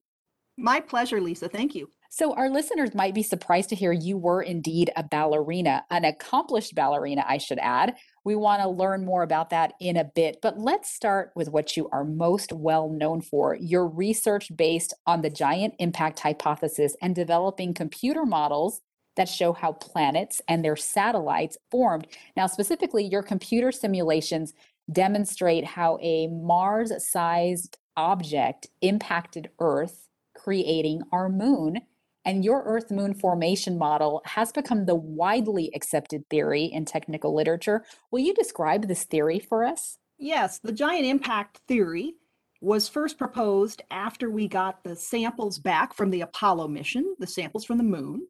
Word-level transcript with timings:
My 0.58 0.80
pleasure, 0.80 1.22
Lisa. 1.22 1.48
Thank 1.48 1.76
you. 1.76 1.92
So, 2.14 2.34
our 2.34 2.50
listeners 2.50 2.94
might 2.94 3.14
be 3.14 3.24
surprised 3.24 3.70
to 3.70 3.76
hear 3.76 3.94
you 3.94 4.18
were 4.18 4.42
indeed 4.42 4.92
a 4.98 5.04
ballerina, 5.04 5.86
an 5.90 6.04
accomplished 6.04 6.76
ballerina, 6.76 7.24
I 7.26 7.38
should 7.38 7.58
add. 7.60 7.96
We 8.26 8.36
want 8.36 8.62
to 8.62 8.68
learn 8.68 9.06
more 9.06 9.24
about 9.24 9.50
that 9.52 9.76
in 9.80 9.96
a 9.96 10.04
bit, 10.04 10.40
but 10.42 10.60
let's 10.60 10.92
start 10.92 11.32
with 11.38 11.48
what 11.48 11.78
you 11.78 11.88
are 11.94 12.04
most 12.04 12.52
well 12.52 12.90
known 12.90 13.22
for 13.22 13.56
your 13.56 13.88
research 13.88 14.52
based 14.54 14.94
on 15.08 15.22
the 15.22 15.30
giant 15.30 15.76
impact 15.80 16.20
hypothesis 16.20 16.98
and 17.02 17.16
developing 17.16 17.74
computer 17.74 18.26
models 18.26 18.82
that 19.16 19.30
show 19.30 19.54
how 19.54 19.72
planets 19.72 20.42
and 20.50 20.66
their 20.66 20.76
satellites 20.76 21.58
formed. 21.72 22.08
Now, 22.36 22.48
specifically, 22.48 23.06
your 23.06 23.24
computer 23.24 23.72
simulations 23.72 24.54
demonstrate 24.92 25.64
how 25.64 25.98
a 26.02 26.28
Mars 26.28 26.92
sized 27.10 27.78
object 27.96 28.68
impacted 28.82 29.50
Earth, 29.60 30.10
creating 30.36 31.04
our 31.14 31.30
moon 31.30 31.80
and 32.26 32.46
your 32.46 32.64
Earth 32.64 32.92
Moon 32.92 33.14
formation 33.14 33.78
model 33.78 34.22
has 34.26 34.52
become 34.52 34.86
the 34.86 34.96
widely 34.96 35.72
accepted 35.74 36.28
theory 36.30 36.66
in 36.66 36.86
technical 36.86 37.36
literature. 37.36 37.84
Will 38.12 38.20
you 38.20 38.34
describe 38.34 38.88
this 38.88 39.04
theory 39.04 39.40
for 39.40 39.64
us? 39.64 39.98
Yes, 40.18 40.60
the 40.60 40.72
giant 40.72 41.06
impact 41.06 41.62
theory 41.68 42.14
was 42.62 42.88
first 42.88 43.18
proposed 43.18 43.82
after 43.90 44.30
we 44.30 44.48
got 44.48 44.84
the 44.84 44.96
samples 44.96 45.58
back 45.58 45.96
from 45.96 46.12
the 46.12 46.22
Apollo 46.22 46.68
mission, 46.68 47.16
the 47.18 47.26
samples 47.26 47.66
from 47.66 47.78
the 47.78 47.84
moon. 47.84 48.28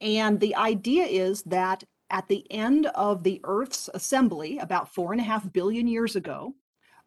And 0.00 0.38
the 0.38 0.54
idea 0.54 1.04
is 1.04 1.42
that 1.44 1.82
at 2.10 2.28
the 2.28 2.46
end 2.52 2.86
of 2.88 3.22
the 3.22 3.40
Earth's 3.44 3.88
assembly, 3.94 4.58
about 4.58 4.92
four 4.92 5.12
and 5.12 5.20
a 5.20 5.24
half 5.24 5.50
billion 5.50 5.86
years 5.86 6.14
ago, 6.14 6.54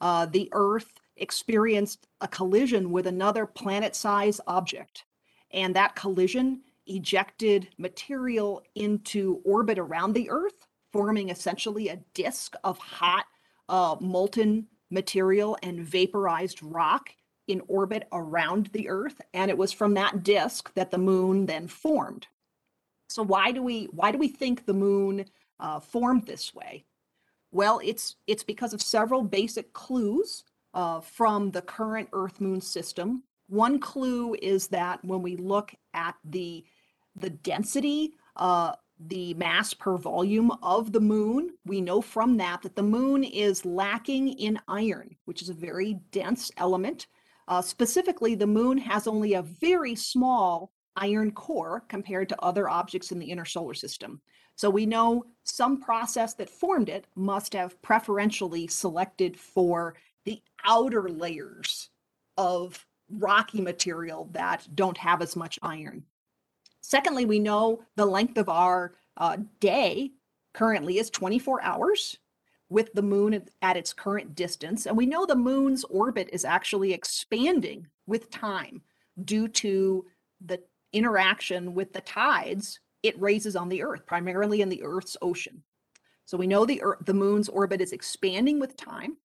uh, 0.02 0.26
the 0.26 0.50
Earth 0.52 0.92
experienced 1.16 2.08
a 2.22 2.28
collision 2.28 2.92
with 2.92 3.06
another 3.06 3.46
planet 3.46 3.96
sized 3.96 4.42
object 4.48 5.06
and 5.52 5.76
that 5.76 5.96
collision 5.96 6.62
ejected 6.88 7.70
material 7.78 8.64
into 8.76 9.42
orbit 9.44 9.78
around 9.78 10.14
the 10.14 10.30
Earth, 10.30 10.68
forming 10.92 11.30
essentially 11.30 11.90
a 11.90 12.00
disk 12.14 12.56
of 12.64 12.78
hot, 12.78 13.26
uh, 13.70 13.96
molten 14.00 14.68
material 14.90 15.58
and 15.64 15.82
vaporized 15.82 16.64
rock 16.64 17.10
in 17.48 17.62
orbit 17.68 18.08
around 18.12 18.68
the 18.68 18.90
Earth. 18.90 19.22
And 19.34 19.50
it 19.52 19.58
was 19.58 19.72
from 19.72 19.94
that 19.96 20.24
disk 20.24 20.74
that 20.76 20.92
the 20.92 20.98
moon 20.98 21.46
then 21.46 21.68
formed. 21.68 22.28
So 23.10 23.24
why 23.24 23.52
do 23.52 23.62
we 23.64 23.86
why 23.86 24.12
do 24.12 24.18
we 24.18 24.28
think 24.28 24.66
the 24.66 24.74
moon 24.74 25.26
uh, 25.60 25.80
formed 25.80 26.26
this 26.26 26.54
way? 26.54 26.86
Well, 27.52 27.80
it's 27.84 28.16
it's 28.28 28.44
because 28.44 28.74
of 28.74 28.82
several 28.82 29.22
basic 29.24 29.74
clues 29.74 30.44
uh, 30.74 31.00
from 31.00 31.52
the 31.52 31.62
current 31.62 32.10
Earth 32.12 32.42
Moon 32.42 32.60
system 32.60 33.24
one 33.48 33.80
clue 33.80 34.36
is 34.42 34.68
that 34.68 35.04
when 35.04 35.22
we 35.22 35.36
look 35.36 35.74
at 35.94 36.16
the 36.24 36.66
the 37.16 37.30
density, 37.32 38.14
uh, 38.36 38.74
the 39.00 39.34
mass 39.36 39.74
per 39.74 39.98
volume 39.98 40.52
of 40.62 40.92
the 40.92 41.00
moon, 41.00 41.52
we 41.66 41.82
know 41.82 42.02
from 42.02 42.38
that 42.38 42.62
that 42.62 42.76
the 42.76 42.84
moon 42.84 43.24
is 43.24 43.66
lacking 43.66 44.30
in 44.34 44.60
iron, 44.68 45.16
which 45.26 45.42
is 45.42 45.50
a 45.50 45.54
very 45.54 45.96
dense 46.12 46.52
element. 46.58 47.08
Uh, 47.48 47.62
specifically, 47.62 48.36
the 48.36 48.46
moon 48.46 48.78
has 48.78 49.08
only 49.08 49.34
a 49.34 49.42
very 49.42 49.96
small 49.96 50.72
iron 50.96 51.32
core 51.32 51.84
compared 51.88 52.28
to 52.30 52.44
other 52.44 52.68
objects 52.70 53.12
in 53.12 53.20
the 53.20 53.26
inner 53.32 53.46
solar 53.46 53.74
system. 53.74 54.20
So 54.56 54.70
we 54.70 54.88
know 54.88 55.24
some 55.44 55.80
process 55.80 56.34
that 56.36 56.50
formed 56.50 56.90
it 56.90 57.06
must 57.16 57.54
have 57.54 57.80
preferentially 57.84 58.68
selected 58.68 59.40
for 59.40 59.96
the 60.26 60.42
outer 60.66 61.08
layers 61.10 61.90
of 62.38 62.84
rocky 63.10 63.62
material 63.62 64.30
that 64.32 64.68
don't 64.76 64.98
have 64.98 65.22
as 65.22 65.36
much 65.36 65.60
iron. 65.62 66.04
Secondly, 66.82 67.26
we 67.26 67.40
know 67.40 67.82
the 67.96 68.06
length 68.06 68.38
of 68.38 68.50
our 68.50 68.94
uh, 69.18 69.38
day 69.60 70.12
currently 70.54 71.00
is 71.00 71.10
24 71.10 71.62
hours 71.62 72.18
with 72.70 72.94
the 72.94 73.02
moon 73.02 73.42
at 73.62 73.78
its 73.78 73.94
current 73.94 74.36
distance. 74.36 74.86
And 74.86 74.98
we 74.98 75.06
know 75.06 75.26
the 75.26 75.36
moon's 75.36 75.84
orbit 75.86 76.30
is 76.34 76.46
actually 76.46 76.94
expanding 76.94 77.88
with 78.06 78.30
time 78.30 78.82
due 79.24 79.48
to 79.48 80.06
the 80.46 80.62
interaction 80.94 81.74
with 81.74 81.94
the 81.94 82.02
tides 82.02 82.80
it 83.04 83.20
raises 83.22 83.56
on 83.56 83.70
the 83.70 83.84
Earth, 83.84 84.06
primarily 84.06 84.62
in 84.62 84.70
the 84.70 84.84
Earth's 84.84 85.16
ocean. 85.22 85.64
So 86.26 86.38
we 86.38 86.48
know 86.48 86.66
the 86.66 86.82
Earth, 86.82 87.00
the 87.06 87.14
moon's 87.14 87.48
orbit 87.48 87.80
is 87.80 87.94
expanding 87.94 88.60
with 88.60 88.76
time. 88.76 89.18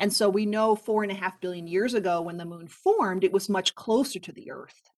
And 0.00 0.10
so 0.10 0.30
we 0.30 0.46
know 0.46 0.74
four 0.74 1.02
and 1.02 1.12
a 1.12 1.14
half 1.14 1.40
billion 1.42 1.66
years 1.66 1.92
ago 1.92 2.22
when 2.22 2.38
the 2.38 2.46
moon 2.46 2.66
formed, 2.66 3.22
it 3.22 3.32
was 3.32 3.50
much 3.50 3.74
closer 3.74 4.18
to 4.18 4.32
the 4.32 4.50
Earth. 4.50 4.90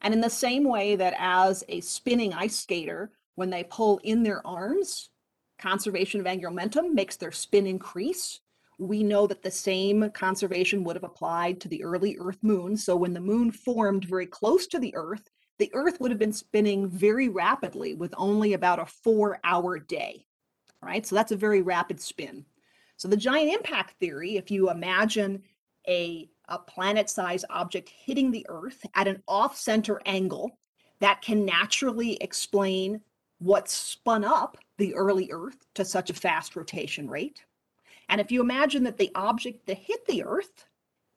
And 0.00 0.14
in 0.14 0.22
the 0.22 0.30
same 0.30 0.64
way 0.64 0.96
that 0.96 1.14
as 1.18 1.62
a 1.68 1.82
spinning 1.82 2.32
ice 2.32 2.58
skater, 2.58 3.12
when 3.34 3.50
they 3.50 3.64
pull 3.64 4.00
in 4.02 4.22
their 4.22 4.44
arms, 4.46 5.10
conservation 5.58 6.20
of 6.20 6.26
angular 6.26 6.50
momentum 6.50 6.94
makes 6.94 7.16
their 7.16 7.32
spin 7.32 7.66
increase. 7.66 8.40
We 8.78 9.02
know 9.02 9.26
that 9.26 9.42
the 9.42 9.50
same 9.50 10.10
conservation 10.10 10.84
would 10.84 10.96
have 10.96 11.04
applied 11.04 11.60
to 11.60 11.68
the 11.68 11.84
early 11.84 12.16
Earth 12.18 12.38
moon. 12.42 12.78
So 12.78 12.96
when 12.96 13.12
the 13.12 13.20
moon 13.20 13.50
formed 13.50 14.06
very 14.06 14.26
close 14.26 14.66
to 14.68 14.78
the 14.78 14.94
Earth, 14.96 15.28
the 15.58 15.70
Earth 15.74 16.00
would 16.00 16.10
have 16.10 16.18
been 16.18 16.32
spinning 16.32 16.88
very 16.88 17.28
rapidly 17.28 17.94
with 17.94 18.14
only 18.16 18.54
about 18.54 18.78
a 18.78 18.86
four 18.86 19.38
hour 19.44 19.78
day. 19.78 20.24
Right. 20.82 21.06
So 21.06 21.14
that's 21.14 21.32
a 21.32 21.36
very 21.36 21.60
rapid 21.60 22.00
spin. 22.00 22.46
So 22.96 23.08
the 23.08 23.16
giant 23.16 23.52
impact 23.52 23.98
theory, 23.98 24.36
if 24.36 24.50
you 24.50 24.70
imagine 24.70 25.42
a, 25.88 26.28
a 26.48 26.58
planet-sized 26.58 27.44
object 27.50 27.90
hitting 27.90 28.30
the 28.30 28.46
Earth 28.48 28.84
at 28.94 29.08
an 29.08 29.22
off-center 29.28 30.00
angle, 30.06 30.58
that 31.00 31.20
can 31.20 31.44
naturally 31.44 32.16
explain 32.22 33.00
what 33.38 33.68
spun 33.68 34.24
up 34.24 34.56
the 34.78 34.94
early 34.94 35.30
Earth 35.30 35.58
to 35.74 35.84
such 35.84 36.08
a 36.08 36.14
fast 36.14 36.56
rotation 36.56 37.08
rate. 37.08 37.44
And 38.08 38.20
if 38.20 38.32
you 38.32 38.40
imagine 38.40 38.82
that 38.84 38.96
the 38.96 39.10
object 39.14 39.66
that 39.66 39.76
hit 39.76 40.06
the 40.06 40.24
Earth 40.24 40.64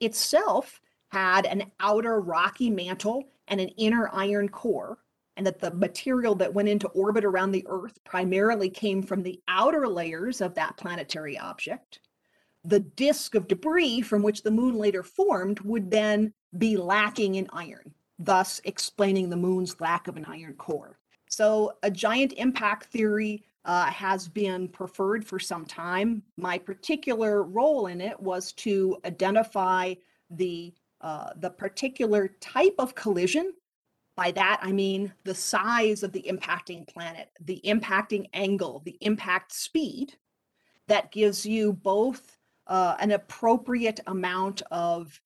itself 0.02 0.82
had 1.12 1.46
an 1.46 1.72
outer 1.80 2.20
rocky 2.20 2.70
mantle 2.70 3.30
and 3.48 3.62
an 3.62 3.70
inner 3.70 4.10
iron 4.14 4.50
core, 4.50 4.98
and 5.40 5.48
that 5.48 5.60
the 5.60 5.74
material 5.74 6.36
that 6.36 6.54
went 6.54 6.68
into 6.68 6.90
orbit 6.90 7.24
around 7.24 7.54
the 7.54 7.66
Earth 7.70 7.98
primarily 8.04 8.70
came 8.70 9.02
from 9.02 9.24
the 9.24 9.42
outer 9.48 9.88
layers 9.88 10.42
of 10.42 10.54
that 10.56 10.76
planetary 10.76 11.40
object, 11.40 12.02
the 12.66 12.82
disk 12.82 13.36
of 13.36 13.48
debris 13.48 14.02
from 14.02 14.22
which 14.22 14.44
the 14.44 14.52
moon 14.52 14.76
later 14.76 15.02
formed 15.02 15.62
would 15.62 15.90
then 15.90 16.34
be 16.58 16.76
lacking 16.76 17.36
in 17.36 17.48
iron, 17.54 17.94
thus 18.20 18.60
explaining 18.66 19.30
the 19.30 19.38
moon's 19.38 19.80
lack 19.80 20.10
of 20.10 20.18
an 20.18 20.26
iron 20.26 20.56
core. 20.56 21.00
So, 21.30 21.78
a 21.84 21.90
giant 21.90 22.34
impact 22.34 22.88
theory 22.88 23.46
uh, 23.64 23.86
has 23.86 24.28
been 24.28 24.68
preferred 24.68 25.26
for 25.26 25.40
some 25.40 25.66
time. 25.66 26.22
My 26.36 26.58
particular 26.58 27.44
role 27.44 27.88
in 27.88 28.02
it 28.02 28.20
was 28.20 28.52
to 28.54 28.98
identify 29.06 29.94
the 30.32 30.74
uh, 31.00 31.30
the 31.38 31.50
particular 31.50 32.28
type 32.42 32.76
of 32.78 32.94
collision. 32.94 33.54
By 34.20 34.32
that, 34.32 34.60
I 34.62 34.74
mean 34.74 35.14
the 35.24 35.34
size 35.34 36.04
of 36.04 36.12
the 36.12 36.26
impacting 36.30 36.86
planet, 36.86 37.30
the 37.40 37.62
impacting 37.64 38.28
angle, 38.34 38.82
the 38.84 38.98
impact 39.00 39.54
speed 39.54 40.18
that 40.88 41.14
gives 41.14 41.46
you 41.46 41.72
both 41.72 42.38
uh, 42.68 42.98
an 43.00 43.12
appropriate 43.12 44.02
amount 44.08 44.62
of 44.72 45.22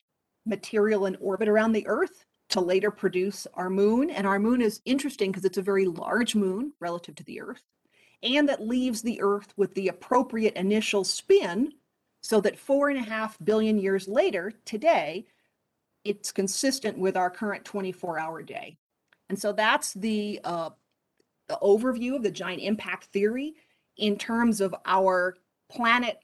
material 0.45 1.07
in 1.07 1.16
orbit 1.16 1.48
around 1.48 1.72
the 1.72 1.88
Earth 1.88 2.24
to 2.50 2.62
later 2.62 2.92
produce 2.92 3.48
our 3.56 3.68
moon. 3.68 4.12
And 4.12 4.28
our 4.28 4.38
moon 4.38 4.62
is 4.62 4.80
interesting 4.86 5.31
because 5.31 5.46
it's 5.46 5.57
a 5.57 5.63
very 5.63 5.86
large 5.86 6.36
moon 6.36 6.72
relative 6.80 7.16
to 7.16 7.24
the 7.24 7.42
Earth, 7.42 7.63
and 8.22 8.48
that 8.48 8.62
leaves 8.62 9.01
the 9.01 9.19
Earth 9.24 9.56
with 9.57 9.74
the 9.74 9.88
appropriate 9.88 10.54
initial 10.54 11.04
spin 11.04 11.74
so 12.22 12.39
that 12.42 12.60
four 12.60 12.89
and 12.89 13.00
a 13.00 13.10
half 13.10 13.39
billion 13.44 13.80
years 13.80 14.07
later, 14.07 14.54
today, 14.66 15.25
it's 16.04 16.31
consistent 16.31 16.96
with 16.96 17.18
our 17.18 17.31
current 17.31 17.66
24 17.66 18.19
hour 18.19 18.44
day. 18.44 18.78
And 19.33 19.41
so 19.41 19.51
that's 19.51 19.95
the, 19.95 20.39
uh, 20.44 20.69
the 21.47 21.57
overview 21.59 22.15
of 22.15 22.21
the 22.21 22.30
giant 22.30 22.62
impact 22.62 23.06
theory 23.06 23.56
in 23.97 24.15
terms 24.15 24.62
of 24.62 24.75
our 24.85 25.38
planet, 25.71 26.19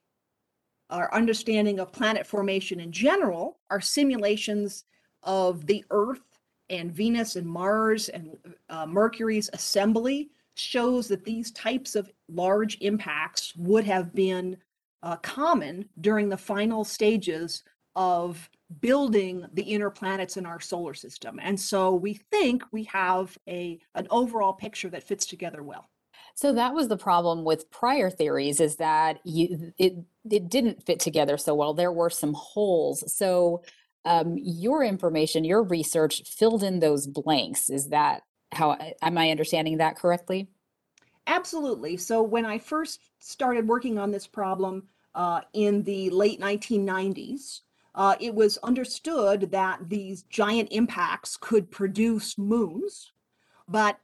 our 0.92 1.12
understanding 1.12 1.80
of 1.80 1.92
planet 1.92 2.28
formation 2.28 2.80
in 2.80 2.92
general, 2.92 3.58
our 3.72 3.82
simulations 3.82 4.84
of 5.24 5.66
the 5.66 5.84
Earth 5.90 6.22
and 6.70 6.92
Venus 6.92 7.36
and 7.36 7.48
Mars 7.48 8.10
and 8.10 8.38
uh, 8.70 8.86
Mercury's 8.86 9.50
assembly 9.54 10.30
shows 10.54 11.08
that 11.08 11.26
these 11.26 11.50
types 11.50 11.96
of 11.96 12.12
large 12.32 12.78
impacts 12.80 13.56
would 13.56 13.86
have 13.86 14.14
been 14.14 14.56
uh, 15.02 15.16
common 15.16 15.90
during 16.00 16.30
the 16.30 16.38
final 16.38 16.84
stages 16.84 17.64
of 17.96 18.52
building 18.80 19.46
the 19.54 19.64
inner 19.64 19.90
planets 19.90 20.38
in 20.38 20.46
our 20.46 20.60
solar 20.60 20.94
system. 20.94 21.40
And 21.42 21.60
so 21.60 21.94
we 21.96 22.14
think 22.14 22.64
we 22.72 22.84
have 22.86 23.38
a 23.48 23.80
an 23.96 24.08
overall 24.10 24.54
picture 24.54 24.90
that 24.90 25.04
fits 25.04 25.26
together 25.26 25.64
well. 25.64 25.90
So 26.36 26.54
that 26.54 26.74
was 26.74 26.88
the 26.88 26.98
problem 26.98 27.44
with 27.44 27.70
prior 27.72 28.10
theories 28.10 28.60
is 28.60 28.78
that 28.78 29.20
you 29.24 29.74
it 29.78 29.96
it 30.30 30.50
didn't 30.50 30.84
fit 30.84 31.00
together 31.00 31.38
so 31.38 31.56
well. 31.56 31.74
There 31.74 31.92
were 31.92 32.10
some 32.10 32.34
holes. 32.34 33.04
So 33.14 33.64
um, 34.06 34.38
your 34.38 34.84
information, 34.84 35.44
your 35.44 35.64
research 35.64 36.24
filled 36.24 36.64
in 36.64 36.80
those 36.80 37.08
blanks. 37.08 37.70
Is 37.70 37.90
that 37.90 38.24
how 38.52 38.78
am 39.02 39.18
I 39.18 39.32
understanding 39.32 39.78
that 39.78 39.98
correctly? 39.98 40.48
Absolutely. 41.28 41.98
So 41.98 42.24
when 42.24 42.46
I 42.46 42.58
first 42.58 43.00
started 43.20 43.68
working 43.68 44.00
on 44.00 44.12
this 44.12 44.26
problem 44.26 44.88
uh, 45.14 45.42
in 45.54 45.84
the 45.84 46.10
late 46.10 46.40
1990s, 46.40 47.62
uh, 47.96 48.16
it 48.20 48.34
was 48.34 48.58
understood 48.60 49.52
that 49.52 49.90
these 49.90 50.24
giant 50.24 50.70
impacts 50.72 51.38
could 51.38 51.72
produce 51.72 52.38
moons, 52.38 53.12
but 53.68 54.00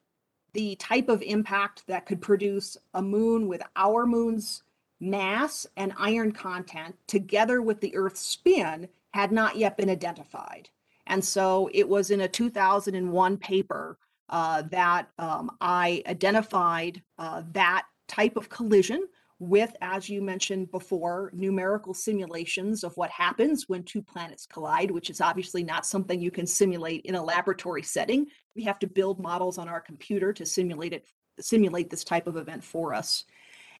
the 0.53 0.75
type 0.77 1.09
of 1.09 1.21
impact 1.21 1.85
that 1.87 2.05
could 2.05 2.21
produce 2.21 2.77
a 2.93 3.01
moon 3.01 3.47
with 3.47 3.61
our 3.75 4.05
moon's 4.05 4.63
mass 4.99 5.67
and 5.75 5.93
iron 5.97 6.31
content 6.31 6.95
together 7.07 7.61
with 7.61 7.81
the 7.81 7.95
Earth's 7.95 8.21
spin 8.21 8.87
had 9.13 9.31
not 9.31 9.57
yet 9.57 9.77
been 9.77 9.89
identified. 9.89 10.69
And 11.07 11.23
so 11.23 11.69
it 11.73 11.87
was 11.87 12.09
in 12.09 12.21
a 12.21 12.27
2001 12.27 13.37
paper 13.37 13.97
uh, 14.29 14.63
that 14.63 15.07
um, 15.19 15.51
I 15.61 16.01
identified 16.07 17.01
uh, 17.19 17.43
that 17.51 17.85
type 18.07 18.37
of 18.37 18.49
collision 18.49 19.07
with, 19.39 19.75
as 19.81 20.09
you 20.09 20.21
mentioned 20.21 20.71
before, 20.71 21.29
numerical 21.33 21.93
simulations 21.93 22.83
of 22.83 22.95
what 22.95 23.09
happens 23.09 23.67
when 23.67 23.83
two 23.83 24.01
planets 24.01 24.45
collide, 24.45 24.91
which 24.91 25.09
is 25.09 25.19
obviously 25.19 25.63
not 25.63 25.85
something 25.85 26.21
you 26.21 26.31
can 26.31 26.47
simulate 26.47 27.01
in 27.05 27.15
a 27.15 27.23
laboratory 27.23 27.83
setting. 27.83 28.27
We 28.55 28.63
have 28.63 28.79
to 28.79 28.87
build 28.87 29.19
models 29.19 29.57
on 29.57 29.67
our 29.67 29.81
computer 29.81 30.31
to 30.33 30.45
simulate 30.45 30.93
it, 30.93 31.05
simulate 31.39 31.89
this 31.89 32.05
type 32.05 32.27
of 32.27 32.37
event 32.37 32.63
for 32.63 32.93
us. 32.93 33.25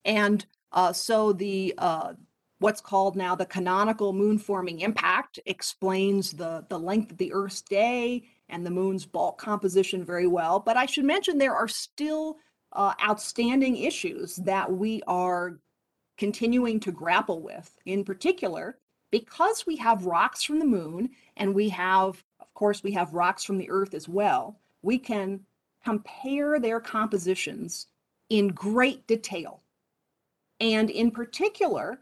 And 0.04 0.46
uh, 0.74 0.92
so 0.92 1.32
the 1.32 1.74
uh, 1.78 2.14
what's 2.60 2.82
called 2.82 3.16
now 3.16 3.36
the 3.36 3.46
canonical 3.46 4.12
moon 4.12 4.38
forming 4.38 4.82
impact 4.82 5.40
explains 5.46 6.32
the 6.32 6.66
the 6.70 6.80
length 6.80 7.12
of 7.12 7.18
the 7.18 7.32
Earth's 7.32 7.62
day 7.62 8.24
and 8.50 8.66
the 8.66 8.72
moon's 8.72 9.06
bulk 9.06 9.40
composition 9.40 10.04
very 10.04 10.28
well. 10.28 10.60
But 10.60 10.78
I 10.78 10.86
should 10.86 11.06
mention 11.06 11.38
there 11.38 11.56
are 11.56 11.68
still 11.68 12.38
uh, 12.76 12.94
outstanding 13.02 13.78
issues 13.78 14.36
that 14.38 14.72
we 14.72 15.02
are 15.08 15.60
continuing 16.18 16.80
to 16.82 16.92
grapple 16.92 17.42
with. 17.42 17.72
In 17.86 18.04
particular, 18.04 18.78
because 19.12 19.66
we 19.66 19.76
have 19.78 20.06
rocks 20.06 20.44
from 20.44 20.60
the 20.60 20.66
moon 20.66 21.10
and 21.38 21.54
we 21.54 21.70
have, 21.70 22.24
of 22.40 22.54
course, 22.54 22.84
we 22.84 22.92
have 22.92 23.14
rocks 23.14 23.44
from 23.44 23.58
the 23.58 23.70
earth 23.70 23.94
as 23.94 24.08
well, 24.08 24.60
we 24.82 24.98
can 24.98 25.40
compare 25.84 26.60
their 26.60 26.80
compositions 26.80 27.88
in 28.30 28.48
great 28.50 29.06
detail. 29.08 29.62
And 30.60 30.90
in 30.90 31.12
particular, 31.12 32.00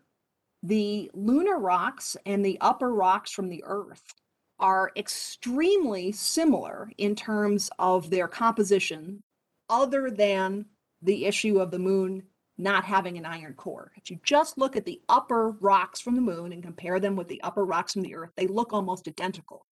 the 0.62 1.12
lunar 1.14 1.60
rocks 1.60 2.16
and 2.26 2.46
the 2.46 2.58
upper 2.62 2.94
rocks 2.94 3.32
from 3.32 3.50
the 3.50 3.64
earth 3.66 4.14
are 4.60 4.92
extremely 4.96 6.12
similar 6.12 6.90
in 6.98 7.16
terms 7.16 7.70
of 7.80 8.10
their 8.10 8.28
composition 8.28 9.22
other 9.70 10.10
than 10.12 10.66
the 11.02 11.26
issue 11.26 11.60
of 11.60 11.72
the 11.72 11.80
moon 11.80 12.24
not 12.58 12.86
having 12.86 13.18
an 13.18 13.26
iron 13.26 13.54
core. 13.54 13.92
If 13.96 14.12
you 14.12 14.20
just 14.24 14.58
look 14.58 14.76
at 14.76 14.86
the 14.86 15.02
upper 15.10 15.52
rocks 15.60 16.00
from 16.00 16.16
the 16.16 16.22
moon 16.22 16.54
and 16.54 16.62
compare 16.62 17.00
them 17.00 17.16
with 17.16 17.28
the 17.28 17.42
upper 17.42 17.66
rocks 17.66 17.94
from 17.94 18.04
the 18.04 18.16
earth, 18.16 18.32
they 18.38 18.48
look 18.48 18.74
almost 18.74 19.08
identical. 19.08 19.66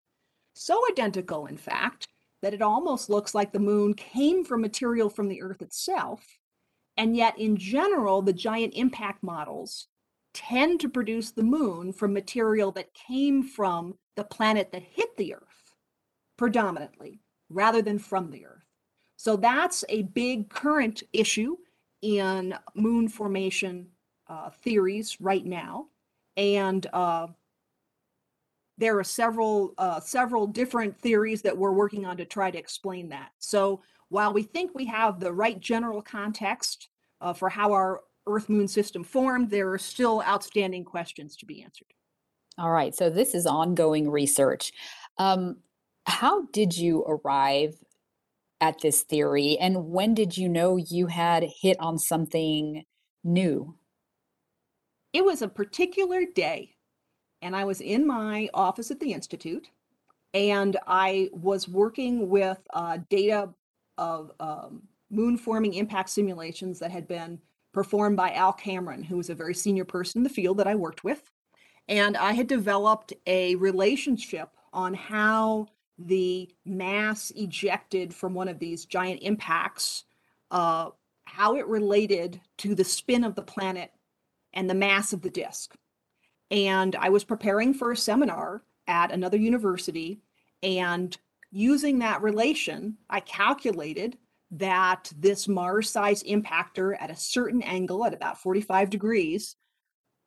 So 0.54 0.82
identical, 0.90 1.46
in 1.46 1.58
fact, 1.58 2.08
that 2.42 2.54
it 2.54 2.62
almost 2.62 3.10
looks 3.10 3.36
like 3.36 3.54
the 3.54 3.60
moon 3.60 3.94
came 3.94 4.44
from 4.44 4.62
material 4.62 5.10
from 5.10 5.28
the 5.28 5.42
earth 5.42 5.62
itself. 5.62 6.26
And 6.98 7.16
yet, 7.16 7.38
in 7.38 7.56
general, 7.56 8.22
the 8.22 8.34
giant 8.34 8.74
impact 8.74 9.24
models 9.24 9.88
tend 10.34 10.80
to 10.80 10.90
produce 10.90 11.32
the 11.32 11.44
moon 11.44 11.94
from 11.94 12.14
material 12.14 12.72
that 12.72 12.94
came 12.94 13.44
from 13.44 13.96
the 14.16 14.24
planet 14.24 14.72
that 14.72 14.82
hit 14.82 15.16
the 15.18 15.36
earth 15.36 15.76
predominantly, 16.38 17.22
rather 17.50 17.82
than 17.82 18.00
from 18.00 18.32
the 18.32 18.46
earth. 18.46 18.61
So 19.22 19.36
that's 19.36 19.86
a 19.88 20.02
big 20.02 20.50
current 20.50 21.04
issue 21.14 21.56
in 22.02 22.56
moon 22.74 23.08
formation 23.08 23.86
uh, 24.28 24.50
theories 24.50 25.22
right 25.22 25.46
now. 25.46 25.90
And 26.38 26.88
uh, 26.92 27.28
there 28.80 28.98
are 28.98 29.04
several 29.04 29.76
uh, 29.78 30.00
several 30.00 30.48
different 30.48 30.98
theories 30.98 31.44
that 31.44 31.56
we're 31.56 31.72
working 31.72 32.04
on 32.04 32.18
to 32.18 32.26
try 32.26 32.50
to 32.50 32.58
explain 32.58 33.10
that. 33.10 33.30
So 33.38 33.84
while 34.10 34.34
we 34.34 34.42
think 34.42 34.74
we 34.74 34.86
have 34.86 35.20
the 35.20 35.32
right 35.32 35.60
general 35.60 36.02
context 36.02 36.90
uh, 37.22 37.32
for 37.32 37.48
how 37.48 37.74
our 37.74 38.02
Earth 38.26 38.50
Moon 38.50 38.68
system 38.68 39.04
formed, 39.04 39.52
there 39.52 39.72
are 39.72 39.78
still 39.78 40.24
outstanding 40.24 40.84
questions 40.84 41.36
to 41.36 41.46
be 41.46 41.62
answered. 41.62 41.94
All 42.58 42.72
right. 42.72 42.96
So 42.96 43.12
this 43.12 43.36
is 43.36 43.46
ongoing 43.46 44.10
research. 44.10 44.72
Um, 45.20 45.58
how 46.08 46.48
did 46.48 46.76
you 46.76 47.04
arrive 47.04 47.76
at 48.62 48.80
this 48.80 49.02
theory? 49.02 49.58
And 49.60 49.90
when 49.90 50.14
did 50.14 50.38
you 50.38 50.48
know 50.48 50.78
you 50.78 51.08
had 51.08 51.44
hit 51.62 51.78
on 51.80 51.98
something 51.98 52.86
new? 53.24 53.76
It 55.12 55.26
was 55.26 55.42
a 55.42 55.50
particular 55.50 56.22
day, 56.24 56.76
and 57.42 57.56
I 57.56 57.66
was 57.66 57.82
in 57.82 58.08
my 58.08 58.48
office 58.54 58.92
at 58.92 59.02
the 59.02 59.12
Institute, 59.12 59.70
and 60.34 60.78
I 60.88 61.30
was 61.34 61.68
working 61.68 62.30
with 62.30 62.60
uh, 62.74 63.00
data 63.10 63.50
of 63.98 64.32
um, 64.40 64.84
moon 65.10 65.38
forming 65.38 65.74
impact 65.74 66.10
simulations 66.10 66.80
that 66.80 66.92
had 66.92 67.08
been 67.08 67.40
performed 67.74 68.16
by 68.16 68.32
Al 68.32 68.54
Cameron, 68.54 69.04
who 69.04 69.18
was 69.18 69.30
a 69.30 69.36
very 69.36 69.54
senior 69.54 69.86
person 69.86 70.20
in 70.20 70.24
the 70.24 70.30
field 70.30 70.58
that 70.58 70.68
I 70.68 70.76
worked 70.76 71.04
with. 71.04 71.30
And 71.88 72.16
I 72.16 72.34
had 72.34 72.48
developed 72.48 73.14
a 73.28 73.56
relationship 73.56 74.50
on 74.72 74.94
how 74.94 75.68
the 76.08 76.50
mass 76.66 77.32
ejected 77.36 78.14
from 78.14 78.34
one 78.34 78.48
of 78.48 78.60
these 78.60 78.86
giant 78.86 79.22
impacts, 79.22 80.04
uh, 80.52 80.90
how 81.26 81.56
it 81.56 81.68
related 81.68 82.42
to 82.58 82.76
the 82.76 82.84
spin 82.84 83.24
of 83.24 83.36
the 83.36 83.42
planet 83.42 83.92
and 84.54 84.70
the 84.70 84.76
mass 84.76 85.14
of 85.14 85.22
the 85.22 85.30
disk. 85.30 85.76
And 86.50 86.96
I 86.96 87.10
was 87.10 87.24
preparing 87.24 87.74
for 87.74 87.92
a 87.92 87.98
seminar 87.98 88.64
at 88.88 89.12
another 89.12 89.38
university, 89.38 90.22
and 90.62 91.18
using 91.52 92.00
that 92.00 92.22
relation, 92.22 92.98
I 93.10 93.22
calculated 93.22 94.18
that 94.52 95.12
this 95.18 95.48
Mars 95.48 95.90
sized 95.90 96.26
impactor 96.26 96.96
at 97.00 97.10
a 97.10 97.16
certain 97.16 97.62
angle, 97.62 98.06
at 98.06 98.14
about 98.14 98.42
45 98.42 98.90
degrees, 98.90 99.56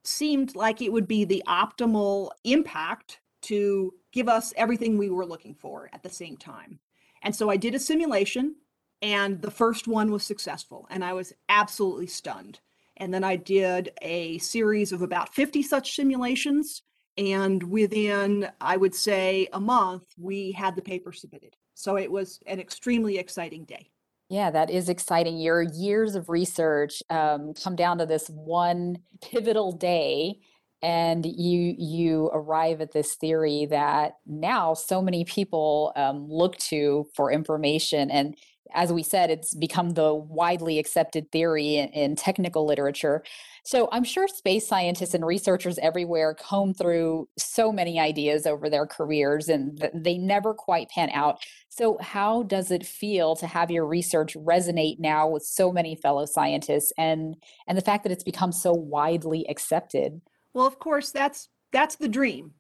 seemed 0.03 0.57
like 0.57 0.81
it 0.81 0.93
would 0.93 1.09
be 1.09 1.25
the 1.25 1.43
optimal 1.47 2.31
impact 2.45 3.21
to 3.45 3.93
give 4.13 4.29
us 4.29 4.53
everything 4.57 4.99
we 4.99 5.11
were 5.11 5.27
looking 5.27 5.55
for 5.55 5.91
at 5.93 6.03
the 6.03 6.11
same 6.11 6.37
time. 6.37 6.79
And 7.23 7.35
so 7.35 7.51
I 7.51 7.57
did 7.57 7.75
a 7.75 7.79
simulation, 7.79 8.57
and 9.03 9.41
the 9.41 9.51
first 9.51 9.89
one 9.89 10.11
was 10.11 10.23
successful, 10.23 10.87
and 10.91 11.05
I 11.05 11.15
was 11.15 11.33
absolutely 11.49 12.07
stunned. 12.07 12.61
And 12.97 13.13
then 13.13 13.25
I 13.25 13.37
did 13.37 13.91
a 14.03 14.39
series 14.39 14.93
of 14.93 15.03
about 15.03 15.35
50 15.35 15.63
such 15.63 15.97
simulations. 15.97 16.83
And 17.17 17.63
within, 17.63 18.49
I 18.61 18.77
would 18.77 18.95
say, 18.95 19.49
a 19.53 19.61
month, 19.61 20.05
we 20.19 20.53
had 20.53 20.77
the 20.77 20.83
paper 20.83 21.13
submitted. 21.13 21.57
So 21.75 21.97
it 21.97 22.11
was 22.11 22.41
an 22.47 22.61
extremely 22.61 23.19
exciting 23.19 23.65
day. 23.65 23.91
Yeah, 24.31 24.51
that 24.51 24.71
is 24.71 24.89
exciting. 24.89 25.39
Your 25.39 25.63
years 25.63 26.15
of 26.15 26.29
research 26.29 27.03
um, 27.11 27.53
come 27.55 27.77
down 27.77 27.99
to 27.99 28.07
this 28.07 28.29
one 28.29 28.99
pivotal 29.21 29.73
day, 29.73 30.41
and 30.85 31.25
you 31.25 31.75
you 31.79 32.27
arrive 32.35 32.83
at 32.83 32.93
this 32.93 33.15
theory 33.15 33.67
that 33.71 34.19
now 34.27 34.75
so 34.75 35.01
many 35.01 35.25
people 35.25 35.93
um, 35.97 36.27
look 36.29 36.59
to 36.59 37.07
for 37.15 37.33
information. 37.33 38.11
And 38.11 38.37
as 38.75 38.93
we 38.93 39.03
said, 39.03 39.31
it's 39.31 39.55
become 39.55 39.91
the 39.91 40.13
widely 40.13 40.79
accepted 40.79 41.31
theory 41.33 41.77
in, 41.77 41.89
in, 41.91 42.17
technical 42.17 42.67
literature. 42.67 43.23
So 43.65 43.89
I'm 43.93 44.05
sure 44.05 44.27
space 44.29 44.67
scientists 44.67 45.15
and 45.15 45.25
researchers 45.25 45.79
everywhere 45.79 46.35
comb 46.35 46.75
through 46.75 47.29
so 47.39 47.71
many 47.73 47.99
ideas 48.01 48.47
over 48.47 48.69
their 48.69 48.87
careers 48.87 49.49
and 49.49 49.79
th- 49.81 49.93
they 49.95 50.19
never 50.19 50.53
quite 50.53 50.91
pan 50.91 51.09
out. 51.11 51.39
So, 51.71 51.97
how 52.01 52.43
does 52.43 52.71
it 52.71 52.85
feel 52.85 53.37
to 53.37 53.47
have 53.47 53.71
your 53.71 53.87
research 53.87 54.35
resonate 54.35 54.99
now 54.99 55.29
with 55.29 55.45
so 55.45 55.73
many 55.73 55.97
fellow 55.97 56.27
scientists 56.27 56.93
and, 56.99 57.37
and 57.67 57.79
the 57.79 57.83
fact 57.83 58.03
that 58.03 58.13
it's 58.13 58.25
become 58.25 58.53
so 58.53 58.73
widely 58.73 59.47
accepted? 59.49 60.21
Well, 60.55 60.67
of 60.67 60.79
course, 60.79 61.11
that's 61.11 61.49
that's 61.73 61.97
the 61.97 62.09
dream 62.09 62.53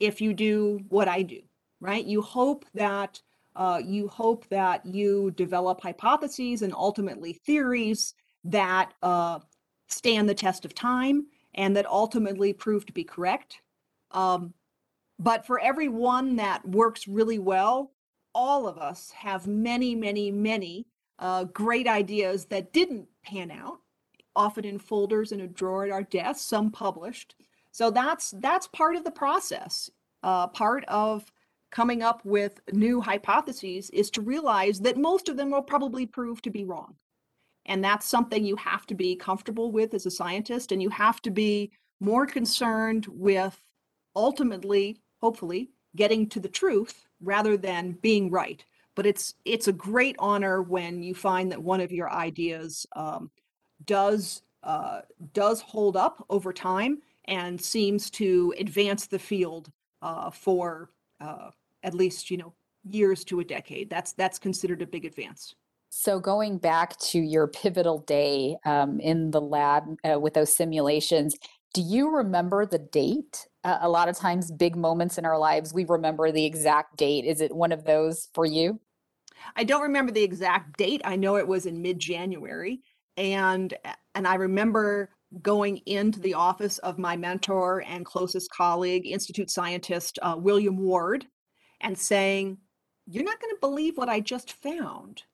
if 0.00 0.20
you 0.20 0.34
do 0.34 0.80
what 0.88 1.08
I 1.08 1.22
do, 1.22 1.40
right? 1.80 2.04
You 2.04 2.20
hope 2.20 2.64
that 2.74 3.20
uh, 3.56 3.80
you 3.84 4.08
hope 4.08 4.46
that 4.48 4.84
you 4.84 5.32
develop 5.32 5.80
hypotheses 5.80 6.62
and 6.62 6.72
ultimately 6.74 7.32
theories 7.32 8.14
that 8.44 8.92
uh, 9.02 9.38
stand 9.88 10.28
the 10.28 10.34
test 10.34 10.64
of 10.64 10.74
time 10.74 11.26
and 11.54 11.74
that 11.76 11.86
ultimately 11.86 12.52
prove 12.52 12.86
to 12.86 12.92
be 12.92 13.04
correct. 13.04 13.60
Um, 14.12 14.54
but 15.18 15.44
for 15.46 15.58
every 15.58 15.88
one 15.88 16.36
that 16.36 16.66
works 16.68 17.08
really 17.08 17.40
well, 17.40 17.92
all 18.34 18.68
of 18.68 18.78
us 18.78 19.10
have 19.10 19.48
many, 19.48 19.96
many, 19.96 20.30
many 20.30 20.86
uh, 21.18 21.44
great 21.44 21.88
ideas 21.88 22.44
that 22.46 22.72
didn't 22.72 23.08
pan 23.24 23.50
out, 23.50 23.80
often 24.38 24.64
in 24.64 24.78
folders 24.78 25.32
in 25.32 25.40
a 25.40 25.48
drawer 25.48 25.84
at 25.84 25.90
our 25.90 26.04
desk, 26.04 26.48
some 26.48 26.70
published. 26.70 27.34
So 27.72 27.90
that's 27.90 28.30
that's 28.38 28.68
part 28.68 28.96
of 28.96 29.04
the 29.04 29.10
process. 29.10 29.90
Uh, 30.22 30.46
part 30.46 30.84
of 30.86 31.30
coming 31.70 32.02
up 32.02 32.24
with 32.24 32.60
new 32.72 33.00
hypotheses 33.00 33.90
is 33.90 34.10
to 34.10 34.22
realize 34.22 34.80
that 34.80 34.96
most 34.96 35.28
of 35.28 35.36
them 35.36 35.50
will 35.50 35.62
probably 35.62 36.06
prove 36.06 36.40
to 36.42 36.50
be 36.50 36.64
wrong. 36.64 36.94
And 37.66 37.84
that's 37.84 38.06
something 38.06 38.44
you 38.44 38.56
have 38.56 38.86
to 38.86 38.94
be 38.94 39.14
comfortable 39.14 39.70
with 39.70 39.92
as 39.92 40.06
a 40.06 40.10
scientist, 40.10 40.72
and 40.72 40.80
you 40.80 40.88
have 40.88 41.20
to 41.22 41.30
be 41.30 41.70
more 42.00 42.26
concerned 42.26 43.06
with 43.10 43.60
ultimately, 44.16 44.96
hopefully, 45.20 45.70
getting 45.94 46.28
to 46.30 46.40
the 46.40 46.48
truth 46.48 47.04
rather 47.20 47.56
than 47.56 47.98
being 48.00 48.30
right. 48.30 48.64
But 48.94 49.06
it's 49.06 49.34
it's 49.44 49.68
a 49.68 49.72
great 49.72 50.16
honor 50.18 50.62
when 50.62 51.02
you 51.02 51.14
find 51.14 51.52
that 51.52 51.62
one 51.62 51.80
of 51.80 51.92
your 51.92 52.10
ideas 52.10 52.86
um, 52.96 53.30
does 53.84 54.42
uh, 54.62 55.00
does 55.34 55.60
hold 55.60 55.96
up 55.96 56.24
over 56.30 56.52
time 56.52 57.00
and 57.26 57.60
seems 57.60 58.10
to 58.10 58.54
advance 58.58 59.06
the 59.06 59.18
field 59.18 59.70
uh, 60.02 60.30
for 60.30 60.90
uh, 61.20 61.50
at 61.82 61.94
least 61.94 62.30
you 62.30 62.36
know 62.36 62.54
years 62.84 63.24
to 63.24 63.40
a 63.40 63.44
decade. 63.44 63.90
That's 63.90 64.12
that's 64.12 64.38
considered 64.38 64.82
a 64.82 64.86
big 64.86 65.04
advance. 65.04 65.54
So 65.90 66.20
going 66.20 66.58
back 66.58 66.98
to 66.98 67.18
your 67.18 67.46
pivotal 67.46 68.00
day 68.00 68.56
um, 68.66 69.00
in 69.00 69.30
the 69.30 69.40
lab 69.40 69.84
uh, 70.04 70.20
with 70.20 70.34
those 70.34 70.54
simulations, 70.54 71.34
do 71.72 71.80
you 71.80 72.14
remember 72.14 72.66
the 72.66 72.78
date? 72.78 73.48
Uh, 73.64 73.78
a 73.80 73.88
lot 73.88 74.08
of 74.08 74.16
times, 74.16 74.50
big 74.50 74.76
moments 74.76 75.18
in 75.18 75.24
our 75.24 75.38
lives, 75.38 75.72
we 75.72 75.84
remember 75.84 76.30
the 76.30 76.44
exact 76.44 76.96
date. 76.96 77.24
Is 77.24 77.40
it 77.40 77.54
one 77.54 77.72
of 77.72 77.84
those 77.84 78.28
for 78.34 78.44
you? 78.44 78.80
I 79.56 79.64
don't 79.64 79.82
remember 79.82 80.12
the 80.12 80.22
exact 80.22 80.76
date. 80.76 81.00
I 81.04 81.16
know 81.16 81.36
it 81.36 81.46
was 81.46 81.66
in 81.66 81.80
mid-January, 81.80 82.80
and 83.18 83.74
and 84.14 84.26
I 84.26 84.36
remember 84.36 85.10
going 85.42 85.78
into 85.84 86.20
the 86.20 86.34
office 86.34 86.78
of 86.78 86.98
my 86.98 87.16
mentor 87.16 87.84
and 87.86 88.06
closest 88.06 88.50
colleague, 88.50 89.06
Institute 89.06 89.50
scientist 89.50 90.18
uh, 90.22 90.36
William 90.38 90.78
Ward, 90.78 91.26
and 91.80 91.98
saying, 91.98 92.58
You're 93.06 93.24
not 93.24 93.40
going 93.40 93.54
to 93.54 93.60
believe 93.60 93.98
what 93.98 94.08
I 94.08 94.20
just 94.20 94.52
found. 94.52 95.24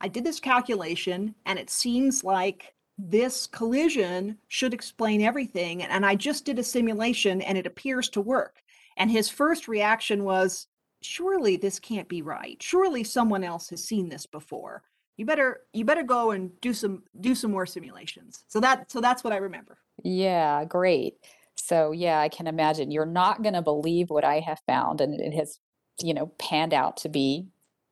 I 0.00 0.08
did 0.08 0.24
this 0.24 0.40
calculation 0.40 1.34
and 1.46 1.58
it 1.58 1.70
seems 1.70 2.24
like 2.24 2.74
this 2.98 3.46
collision 3.46 4.38
should 4.48 4.74
explain 4.74 5.22
everything. 5.22 5.82
And 5.82 6.04
I 6.04 6.14
just 6.16 6.44
did 6.44 6.58
a 6.58 6.64
simulation 6.64 7.40
and 7.42 7.56
it 7.56 7.66
appears 7.66 8.08
to 8.10 8.20
work. 8.20 8.56
And 8.96 9.10
his 9.10 9.28
first 9.28 9.68
reaction 9.68 10.24
was, 10.24 10.66
Surely 11.02 11.56
this 11.56 11.78
can't 11.78 12.08
be 12.08 12.22
right. 12.22 12.60
Surely 12.60 13.04
someone 13.04 13.44
else 13.44 13.70
has 13.70 13.84
seen 13.84 14.08
this 14.08 14.26
before. 14.26 14.82
You 15.16 15.26
better 15.26 15.60
you 15.72 15.84
better 15.84 16.02
go 16.02 16.32
and 16.32 16.50
do 16.60 16.74
some 16.74 17.02
do 17.20 17.34
some 17.34 17.50
more 17.50 17.66
simulations. 17.66 18.44
So 18.48 18.60
that 18.60 18.90
so 18.90 19.00
that's 19.00 19.24
what 19.24 19.32
I 19.32 19.36
remember. 19.36 19.78
Yeah, 20.02 20.64
great. 20.64 21.14
So 21.54 21.92
yeah, 21.92 22.20
I 22.20 22.28
can 22.28 22.46
imagine 22.46 22.90
you're 22.90 23.06
not 23.06 23.42
going 23.42 23.54
to 23.54 23.62
believe 23.62 24.10
what 24.10 24.24
I 24.24 24.40
have 24.40 24.60
found, 24.66 25.00
and 25.00 25.18
it 25.18 25.32
has 25.34 25.58
you 26.02 26.14
know, 26.14 26.26
panned 26.38 26.74
out 26.74 26.98
to 26.98 27.08
be 27.08 27.46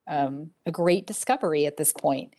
um, 0.06 0.50
a 0.66 0.70
great 0.70 1.06
discovery 1.06 1.66
at 1.66 1.76
this 1.76 1.92
point. 1.92 2.34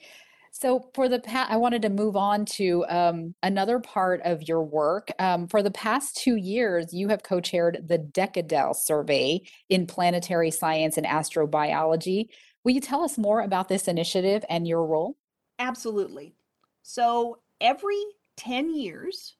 So, 0.51 0.89
for 0.94 1.10
the 1.10 1.20
past, 1.20 1.51
I 1.51 1.58
wanted 1.58 1.82
to 1.82 1.89
move 1.89 2.15
on 2.15 2.46
to 2.46 2.86
um, 2.88 3.36
another 3.44 3.80
part 3.80 4.22
of 4.24 4.48
your 4.48 4.63
work. 4.63 5.12
Um, 5.20 5.48
for 5.48 5.62
the 5.62 5.72
past 5.72 6.15
two 6.15 6.38
years, 6.38 6.94
you 6.94 7.10
have 7.10 7.24
co 7.24 7.42
chaired 7.42 7.84
the 7.86 8.00
Decadal 8.00 8.74
survey 8.74 9.42
in 9.68 9.86
planetary 9.86 10.51
science 10.51 10.96
and 10.98 11.06
astrobiology. 11.06 12.27
Will 12.65 12.72
you 12.72 12.81
tell 12.81 13.03
us 13.03 13.17
more 13.17 13.41
about 13.41 13.69
this 13.69 13.88
initiative 13.88 14.43
and 14.50 14.67
your 14.67 14.84
role? 14.84 15.15
Absolutely. 15.60 16.34
So, 16.81 17.38
every 17.62 18.03
10 18.38 18.75
years, 18.75 19.36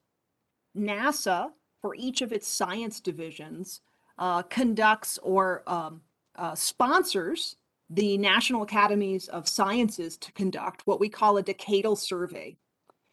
NASA, 0.78 1.50
for 1.82 1.96
each 1.96 2.22
of 2.22 2.32
its 2.32 2.46
science 2.46 3.00
divisions, 3.00 3.80
uh, 4.16 4.42
conducts 4.42 5.18
or 5.24 5.64
um, 5.66 6.00
uh, 6.36 6.54
sponsors 6.54 7.56
the 7.90 8.16
National 8.16 8.62
Academies 8.62 9.28
of 9.28 9.48
Sciences 9.48 10.16
to 10.18 10.32
conduct 10.32 10.86
what 10.86 11.00
we 11.00 11.08
call 11.08 11.36
a 11.36 11.42
decadal 11.42 11.98
survey. 11.98 12.56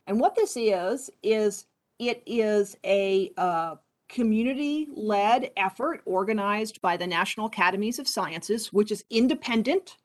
And 0.08 0.20
what 0.20 0.36
this 0.36 0.56
is, 0.56 1.10
is 1.24 1.66
it 2.00 2.22
is 2.26 2.78
a 2.86 3.32
uh, 3.38 3.76
community 4.10 4.88
led 4.94 5.52
effort 5.58 6.02
organized 6.06 6.82
by 6.82 6.98
the 6.98 7.08
National 7.08 7.48
Academies 7.48 8.00
of 8.00 8.08
Sciences, 8.08 8.72
which 8.72 8.92
is 8.92 9.04
independent 9.10 9.98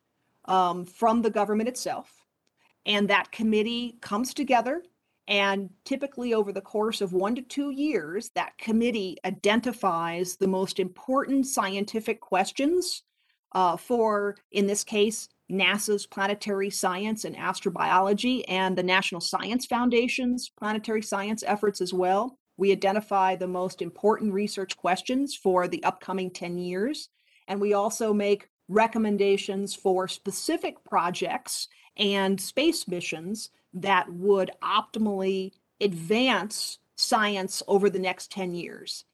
um, 0.48 0.84
from 0.84 1.22
the 1.22 1.30
government 1.30 1.68
itself. 1.68 2.10
And 2.86 3.08
that 3.08 3.30
committee 3.30 3.98
comes 4.00 4.34
together, 4.34 4.82
and 5.28 5.68
typically 5.84 6.32
over 6.32 6.52
the 6.52 6.60
course 6.60 7.00
of 7.00 7.12
one 7.12 7.34
to 7.34 7.42
two 7.42 7.70
years, 7.70 8.30
that 8.34 8.56
committee 8.58 9.18
identifies 9.24 10.36
the 10.36 10.48
most 10.48 10.80
important 10.80 11.46
scientific 11.46 12.20
questions 12.20 13.02
uh, 13.52 13.76
for, 13.76 14.36
in 14.52 14.66
this 14.66 14.84
case, 14.84 15.28
NASA's 15.50 16.06
planetary 16.06 16.70
science 16.70 17.24
and 17.24 17.36
astrobiology 17.36 18.42
and 18.48 18.76
the 18.76 18.82
National 18.82 19.20
Science 19.20 19.66
Foundation's 19.66 20.50
planetary 20.58 21.02
science 21.02 21.42
efforts 21.46 21.80
as 21.80 21.92
well. 21.92 22.38
We 22.56 22.72
identify 22.72 23.36
the 23.36 23.46
most 23.46 23.80
important 23.80 24.32
research 24.32 24.76
questions 24.76 25.34
for 25.34 25.68
the 25.68 25.82
upcoming 25.84 26.30
10 26.30 26.58
years. 26.58 27.08
And 27.46 27.60
we 27.60 27.72
also 27.72 28.12
make 28.12 28.48
recommendations 28.68 29.74
for 29.74 30.08
specific 30.08 30.82
projects 30.84 31.68
and 31.96 32.40
space 32.40 32.86
missions 32.86 33.50
that 33.74 34.12
would 34.12 34.50
optimally 34.62 35.52
advance 35.80 36.78
science 36.96 37.62
over 37.68 37.88
the 37.88 37.98
next 37.98 38.30
10 38.32 38.54
years 38.54 39.04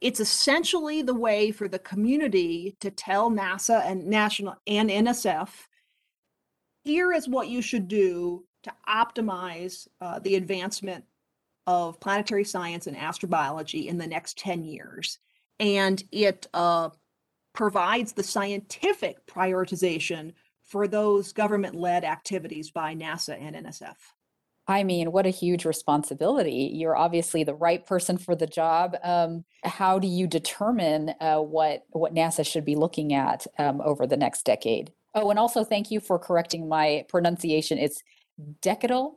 it's 0.00 0.20
essentially 0.20 1.02
the 1.02 1.14
way 1.14 1.50
for 1.50 1.68
the 1.68 1.78
community 1.78 2.76
to 2.80 2.90
tell 2.90 3.30
NASA 3.30 3.84
and 3.84 4.06
national 4.06 4.56
and 4.66 4.88
NSF 4.88 5.48
here 6.82 7.12
is 7.12 7.28
what 7.28 7.48
you 7.48 7.60
should 7.60 7.88
do 7.88 8.44
to 8.62 8.72
optimize 8.88 9.86
uh, 10.00 10.18
the 10.18 10.36
advancement 10.36 11.04
of 11.66 12.00
planetary 12.00 12.44
science 12.44 12.86
and 12.86 12.96
astrobiology 12.96 13.86
in 13.86 13.98
the 13.98 14.06
next 14.06 14.38
10 14.38 14.64
years. 14.64 15.18
And 15.58 16.02
it 16.10 16.46
uh, 16.54 16.88
provides 17.52 18.12
the 18.12 18.22
scientific 18.22 19.26
prioritization 19.26 20.32
for 20.62 20.86
those 20.86 21.32
government 21.32 21.74
led 21.74 22.04
activities 22.04 22.70
by 22.70 22.94
NASA 22.94 23.36
and 23.40 23.56
NSF. 23.56 23.96
I 24.68 24.84
mean, 24.84 25.10
what 25.10 25.26
a 25.26 25.30
huge 25.30 25.64
responsibility. 25.64 26.70
You're 26.72 26.96
obviously 26.96 27.42
the 27.42 27.54
right 27.54 27.84
person 27.84 28.18
for 28.18 28.36
the 28.36 28.46
job. 28.46 28.96
Um, 29.02 29.44
how 29.64 29.98
do 29.98 30.06
you 30.06 30.28
determine 30.28 31.12
uh, 31.20 31.38
what 31.38 31.82
what 31.90 32.14
NASA 32.14 32.46
should 32.46 32.64
be 32.64 32.76
looking 32.76 33.12
at 33.12 33.48
um, 33.58 33.80
over 33.80 34.06
the 34.06 34.16
next 34.16 34.44
decade? 34.44 34.92
Oh, 35.12 35.30
and 35.30 35.40
also 35.40 35.64
thank 35.64 35.90
you 35.90 35.98
for 35.98 36.20
correcting 36.20 36.68
my 36.68 37.04
pronunciation. 37.08 37.78
It's 37.78 38.00
decadal, 38.62 39.14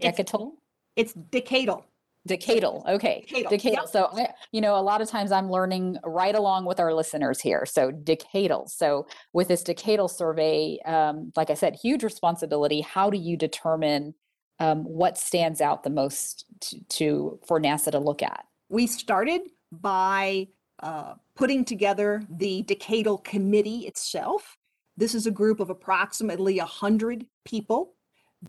decadal. 0.00 0.52
It's, 0.94 1.14
it's 1.14 1.26
decadal. 1.30 1.82
Decadal. 2.28 2.86
Okay. 2.86 3.24
Decadal. 3.28 3.50
decadal. 3.50 3.72
Yep. 3.72 3.88
So, 3.88 4.08
I, 4.12 4.28
you 4.52 4.60
know, 4.60 4.76
a 4.76 4.80
lot 4.82 5.00
of 5.00 5.08
times 5.08 5.32
I'm 5.32 5.50
learning 5.50 5.98
right 6.04 6.34
along 6.34 6.66
with 6.66 6.78
our 6.78 6.94
listeners 6.94 7.40
here. 7.40 7.66
So, 7.66 7.90
decadal. 7.90 8.68
So, 8.70 9.06
with 9.32 9.48
this 9.48 9.64
decadal 9.64 10.08
survey, 10.08 10.78
um, 10.84 11.32
like 11.36 11.50
I 11.50 11.54
said, 11.54 11.76
huge 11.82 12.04
responsibility. 12.04 12.80
How 12.80 13.10
do 13.10 13.18
you 13.18 13.36
determine 13.36 14.14
um, 14.60 14.84
what 14.84 15.18
stands 15.18 15.60
out 15.60 15.82
the 15.82 15.90
most 15.90 16.44
to, 16.60 16.84
to, 16.90 17.40
for 17.46 17.60
NASA 17.60 17.90
to 17.90 17.98
look 17.98 18.22
at? 18.22 18.44
We 18.68 18.86
started 18.86 19.42
by 19.72 20.46
uh, 20.80 21.14
putting 21.34 21.64
together 21.64 22.22
the 22.30 22.62
decadal 22.62 23.24
committee 23.24 23.80
itself. 23.80 24.56
This 24.96 25.14
is 25.14 25.26
a 25.26 25.30
group 25.30 25.58
of 25.58 25.70
approximately 25.70 26.58
100 26.58 27.26
people 27.44 27.94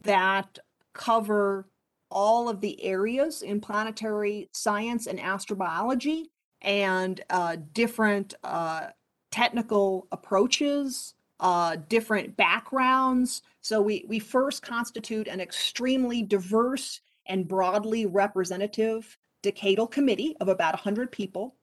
that 0.03 0.59
cover 0.93 1.67
all 2.13 2.48
of 2.48 2.62
the 2.62 2.82
areas 2.84 3.41
in 3.41 3.60
planetary 3.60 4.50
science 4.53 5.08
and 5.08 5.20
astrobiology 5.20 6.25
and 6.62 7.20
uh, 7.29 7.58
different 7.74 8.36
uh, 8.43 8.88
technical 9.32 10.08
approaches, 10.12 11.15
uh, 11.39 11.75
different 11.89 12.38
backgrounds. 12.38 13.41
So 13.62 13.82
we, 13.82 14.05
we 14.08 14.20
first 14.20 14.62
constitute 14.62 15.27
an 15.27 15.41
extremely 15.41 16.22
diverse 16.22 17.01
and 17.25 17.48
broadly 17.48 18.05
representative 18.05 19.17
decadal 19.43 19.89
committee 19.89 20.38
of 20.39 20.48
about 20.48 20.74
100 20.74 21.12
people. 21.12 21.55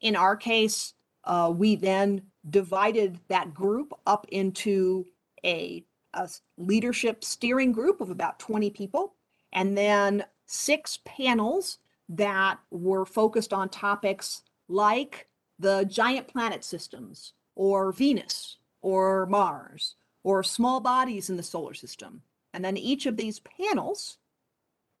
In 0.00 0.16
our 0.16 0.36
case, 0.36 0.94
uh, 1.24 1.52
we 1.54 1.74
then 1.74 2.22
divided 2.48 3.18
that 3.28 3.52
group 3.52 3.92
up 4.06 4.26
into 4.30 5.04
a, 5.44 5.84
a 6.14 6.28
leadership 6.56 7.24
steering 7.24 7.72
group 7.72 8.00
of 8.00 8.10
about 8.10 8.38
20 8.38 8.70
people 8.70 9.16
and 9.52 9.76
then 9.76 10.24
six 10.46 10.98
panels 11.04 11.78
that 12.08 12.58
were 12.70 13.04
focused 13.04 13.52
on 13.52 13.68
topics 13.68 14.42
like 14.68 15.28
the 15.58 15.84
giant 15.84 16.28
planet 16.28 16.64
systems 16.64 17.32
or 17.54 17.92
Venus 17.92 18.58
or 18.82 19.26
Mars 19.26 19.96
or 20.22 20.42
small 20.42 20.80
bodies 20.80 21.30
in 21.30 21.36
the 21.36 21.42
solar 21.42 21.74
system. 21.74 22.22
And 22.52 22.64
then 22.64 22.76
each 22.76 23.06
of 23.06 23.16
these 23.16 23.40
panels 23.40 24.18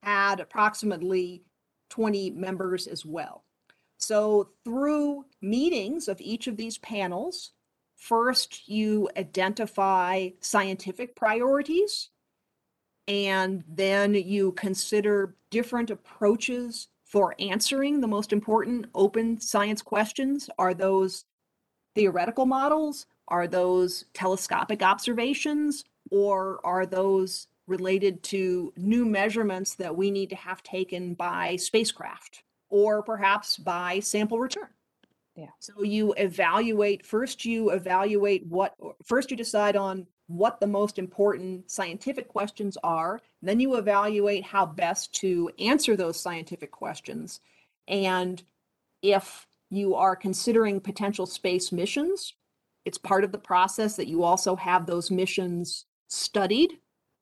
had 0.02 0.40
approximately 0.40 1.42
20 1.90 2.30
members 2.30 2.86
as 2.86 3.04
well. 3.04 3.44
So, 3.98 4.50
through 4.64 5.24
meetings 5.40 6.08
of 6.08 6.20
each 6.20 6.48
of 6.48 6.56
these 6.56 6.78
panels, 6.78 7.52
first 7.96 8.68
you 8.68 9.08
identify 9.16 10.30
scientific 10.40 11.16
priorities 11.16 12.10
and 13.08 13.62
then 13.68 14.14
you 14.14 14.52
consider 14.52 15.34
different 15.50 15.90
approaches 15.90 16.88
for 17.04 17.34
answering 17.38 18.00
the 18.00 18.08
most 18.08 18.32
important 18.32 18.86
open 18.94 19.40
science 19.40 19.80
questions. 19.80 20.50
Are 20.58 20.74
those 20.74 21.24
theoretical 21.94 22.46
models? 22.46 23.06
Are 23.28 23.46
those 23.46 24.04
telescopic 24.12 24.82
observations? 24.82 25.84
Or 26.10 26.60
are 26.64 26.86
those 26.86 27.48
related 27.66 28.22
to 28.24 28.72
new 28.76 29.04
measurements 29.04 29.74
that 29.74 29.96
we 29.96 30.10
need 30.10 30.30
to 30.30 30.36
have 30.36 30.62
taken 30.62 31.14
by 31.14 31.56
spacecraft 31.56 32.42
or 32.68 33.02
perhaps 33.02 33.56
by 33.56 34.00
sample 34.00 34.38
return? 34.38 34.68
Yeah. 35.36 35.50
So 35.58 35.82
you 35.82 36.14
evaluate 36.14 37.04
first 37.04 37.44
you 37.44 37.70
evaluate 37.70 38.46
what 38.46 38.74
first 39.04 39.30
you 39.30 39.36
decide 39.36 39.76
on 39.76 40.06
what 40.28 40.60
the 40.60 40.66
most 40.66 40.98
important 40.98 41.70
scientific 41.70 42.28
questions 42.28 42.76
are. 42.82 43.20
Then 43.42 43.60
you 43.60 43.76
evaluate 43.76 44.44
how 44.44 44.66
best 44.66 45.12
to 45.20 45.50
answer 45.58 45.96
those 45.96 46.20
scientific 46.20 46.70
questions. 46.70 47.40
And 47.86 48.42
if 49.02 49.46
you 49.70 49.94
are 49.94 50.16
considering 50.16 50.80
potential 50.80 51.26
space 51.26 51.70
missions, 51.70 52.34
it's 52.84 52.98
part 52.98 53.24
of 53.24 53.32
the 53.32 53.38
process 53.38 53.96
that 53.96 54.08
you 54.08 54.22
also 54.22 54.56
have 54.56 54.86
those 54.86 55.10
missions 55.10 55.86
studied 56.08 56.72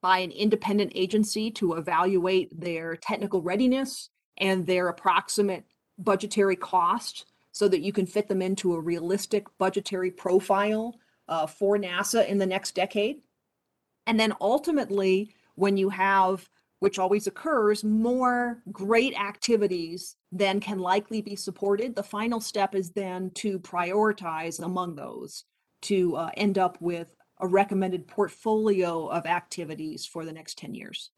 by 0.03 0.19
an 0.19 0.31
independent 0.31 0.93
agency 0.95 1.51
to 1.51 1.75
evaluate 1.75 2.61
their 2.61 2.97
technical 2.97 3.41
readiness 3.41 4.11
and 4.37 4.67
their 4.67 4.89
approximate 4.89 5.65
budgetary 5.99 6.57
cost 6.57 7.27
so 7.53 7.69
that 7.69 7.81
you 7.81 7.93
can 7.93 8.05
fit 8.05 8.29
them 8.29 8.43
into 8.43 8.75
a 8.75 8.81
realistic 8.81 9.47
budgetary 9.59 10.11
profile 10.11 10.95
uh, 11.29 11.47
for 11.47 11.77
NASA 11.77 12.27
in 12.27 12.39
the 12.39 12.47
next 12.47 12.75
decade. 12.75 13.23
And 14.07 14.19
then 14.19 14.35
ultimately, 14.41 15.35
when 15.55 15.77
you 15.77 15.89
have, 15.89 16.49
which 16.81 16.99
always 16.99 17.27
occurs, 17.27 17.85
more 17.85 18.63
great 18.73 19.19
activities 19.19 20.17
than 20.33 20.61
can 20.61 20.79
likely 20.79 21.23
be 21.23 21.37
supported, 21.37 21.95
the 21.95 22.03
final 22.03 22.41
step 22.41 22.75
is 22.75 22.91
then 22.91 23.31
to 23.37 23.59
prioritize 23.61 24.63
among 24.63 24.95
those 24.95 25.45
to 25.83 26.17
uh, 26.17 26.31
end 26.37 26.59
up 26.59 26.81
with 26.81 27.15
a 27.41 27.47
recommended 27.47 28.07
portfolio 28.07 29.07
of 29.07 29.27
activities 29.27 30.07
for 30.07 30.25
the 30.25 30.33
next 30.33 30.59
10 30.59 30.75
years. 30.75 31.11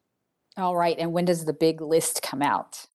All 0.56 0.76
right. 0.76 0.96
And 0.98 1.12
when 1.12 1.26
does 1.26 1.44
the 1.44 1.52
big 1.52 1.80
list 1.80 2.22
come 2.22 2.42
out? 2.42 2.86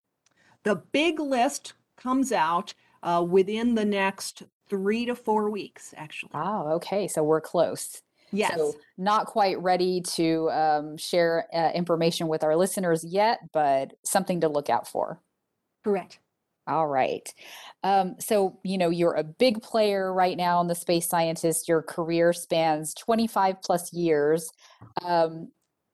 The 0.63 0.75
big 0.75 1.19
list 1.19 1.73
comes 1.97 2.31
out 2.31 2.73
uh, 3.03 3.25
within 3.27 3.75
the 3.75 3.85
next 3.85 4.43
three 4.71 5.05
to 5.05 5.13
four 5.15 5.49
weeks, 5.49 5.93
actually. 5.97 6.31
Oh, 6.33 6.71
okay. 6.75 7.09
So 7.09 7.23
we're 7.23 7.41
close. 7.41 8.01
Yes. 8.31 8.55
So 8.55 8.73
not 8.97 9.25
quite 9.25 9.61
ready 9.61 9.99
to 10.13 10.49
um, 10.49 10.97
share 10.97 11.45
uh, 11.53 11.71
information 11.75 12.29
with 12.29 12.41
our 12.45 12.55
listeners 12.55 13.03
yet, 13.03 13.39
but 13.51 13.91
something 14.05 14.39
to 14.41 14.47
look 14.47 14.69
out 14.69 14.87
for. 14.87 15.19
Correct. 15.83 16.19
All 16.67 16.87
right. 16.87 17.27
Um, 17.83 18.15
so, 18.19 18.59
you 18.63 18.77
know, 18.77 18.89
you're 18.89 19.15
a 19.15 19.25
big 19.25 19.61
player 19.61 20.13
right 20.13 20.37
now 20.37 20.61
in 20.61 20.67
the 20.67 20.75
space 20.75 21.09
scientist. 21.09 21.67
Your 21.67 21.81
career 21.81 22.31
spans 22.31 22.93
25 22.93 23.61
plus 23.61 23.91
years. 23.91 24.49
Um, 25.03 25.49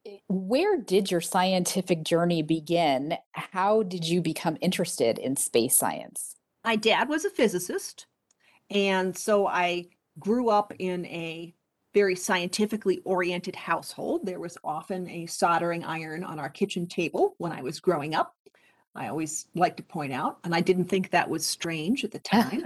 eh, 0.05 0.17
where 0.27 0.77
did 0.77 1.09
your 1.09 1.21
scientific 1.21 2.03
journey 2.03 2.43
begin? 2.43 3.17
How 3.31 3.81
did 3.81 4.07
you 4.07 4.21
become 4.21 4.57
interested 4.61 5.17
in 5.17 5.35
space 5.35 5.75
science? 5.75 6.35
My 6.63 6.75
dad 6.75 7.09
was 7.09 7.25
a 7.25 7.31
physicist. 7.31 8.05
And 8.69 9.17
so 9.17 9.47
I 9.47 9.87
grew 10.19 10.49
up 10.49 10.73
in 10.79 11.05
a 11.05 11.53
very 11.93 12.15
scientifically 12.15 13.01
oriented 13.05 13.55
household. 13.55 14.25
There 14.25 14.39
was 14.39 14.57
often 14.63 15.09
a 15.09 15.25
soldering 15.25 15.83
iron 15.83 16.23
on 16.23 16.37
our 16.37 16.49
kitchen 16.49 16.85
table 16.85 17.35
when 17.37 17.51
I 17.51 17.61
was 17.61 17.79
growing 17.79 18.13
up. 18.13 18.35
I 18.95 19.07
always 19.07 19.47
like 19.55 19.77
to 19.77 19.83
point 19.83 20.11
out, 20.11 20.39
and 20.43 20.55
I 20.55 20.61
didn't 20.61 20.85
think 20.85 21.11
that 21.11 21.29
was 21.29 21.45
strange 21.45 22.03
at 22.03 22.11
the 22.11 22.19
time. 22.19 22.63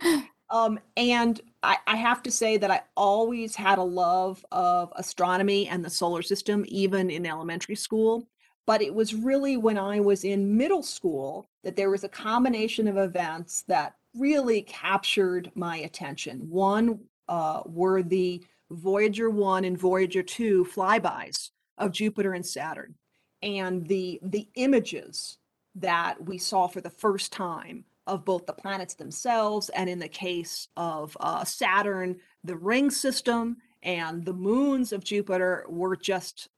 um, 0.50 0.78
and 0.96 1.40
I, 1.62 1.78
I 1.86 1.96
have 1.96 2.22
to 2.24 2.30
say 2.30 2.58
that 2.58 2.70
I 2.70 2.82
always 2.94 3.56
had 3.56 3.78
a 3.78 3.82
love 3.82 4.44
of 4.52 4.92
astronomy 4.96 5.66
and 5.68 5.84
the 5.84 5.90
solar 5.90 6.22
system, 6.22 6.64
even 6.68 7.10
in 7.10 7.26
elementary 7.26 7.74
school. 7.74 8.28
But 8.66 8.82
it 8.82 8.94
was 8.94 9.14
really 9.14 9.56
when 9.56 9.78
I 9.78 10.00
was 10.00 10.24
in 10.24 10.56
middle 10.56 10.82
school 10.82 11.48
that 11.62 11.76
there 11.76 11.90
was 11.90 12.04
a 12.04 12.08
combination 12.08 12.88
of 12.88 12.96
events 12.96 13.64
that 13.68 13.94
really 14.18 14.62
captured 14.62 15.50
my 15.54 15.78
attention. 15.78 16.48
One 16.48 17.00
uh, 17.28 17.62
were 17.66 18.02
the 18.02 18.44
Voyager 18.70 19.30
1 19.30 19.64
and 19.64 19.78
Voyager 19.78 20.22
2 20.22 20.64
flybys 20.64 21.50
of 21.78 21.92
Jupiter 21.92 22.32
and 22.32 22.44
Saturn 22.44 22.94
and 23.42 23.86
the 23.86 24.18
the 24.22 24.48
images 24.54 25.38
that 25.74 26.22
we 26.24 26.38
saw 26.38 26.66
for 26.66 26.80
the 26.80 26.90
first 26.90 27.32
time 27.32 27.84
of 28.06 28.24
both 28.24 28.46
the 28.46 28.52
planets 28.52 28.94
themselves 28.94 29.68
and 29.70 29.90
in 29.90 29.98
the 29.98 30.08
case 30.08 30.68
of 30.76 31.16
uh, 31.20 31.44
Saturn, 31.44 32.16
the 32.44 32.56
ring 32.56 32.90
system 32.90 33.56
and 33.82 34.24
the 34.24 34.32
moons 34.32 34.92
of 34.92 35.04
Jupiter 35.04 35.66
were 35.68 35.96
just 35.96 36.48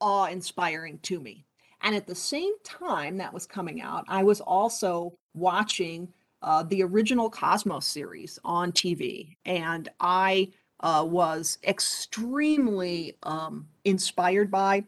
awe 0.00 0.26
inspiring 0.26 0.98
to 1.02 1.20
me. 1.20 1.46
And 1.82 1.94
at 1.94 2.06
the 2.06 2.14
same 2.14 2.52
time 2.64 3.18
that 3.18 3.32
was 3.32 3.46
coming 3.46 3.80
out, 3.80 4.04
I 4.08 4.24
was 4.24 4.40
also 4.40 5.18
watching 5.34 6.08
uh, 6.42 6.62
the 6.62 6.82
original 6.82 7.30
Cosmos 7.30 7.86
series 7.86 8.38
on 8.44 8.72
TV. 8.72 9.36
And 9.44 9.88
I 10.00 10.52
uh, 10.80 11.04
was 11.08 11.58
extremely 11.64 13.16
um, 13.22 13.66
inspired 13.84 14.50
by 14.50 14.84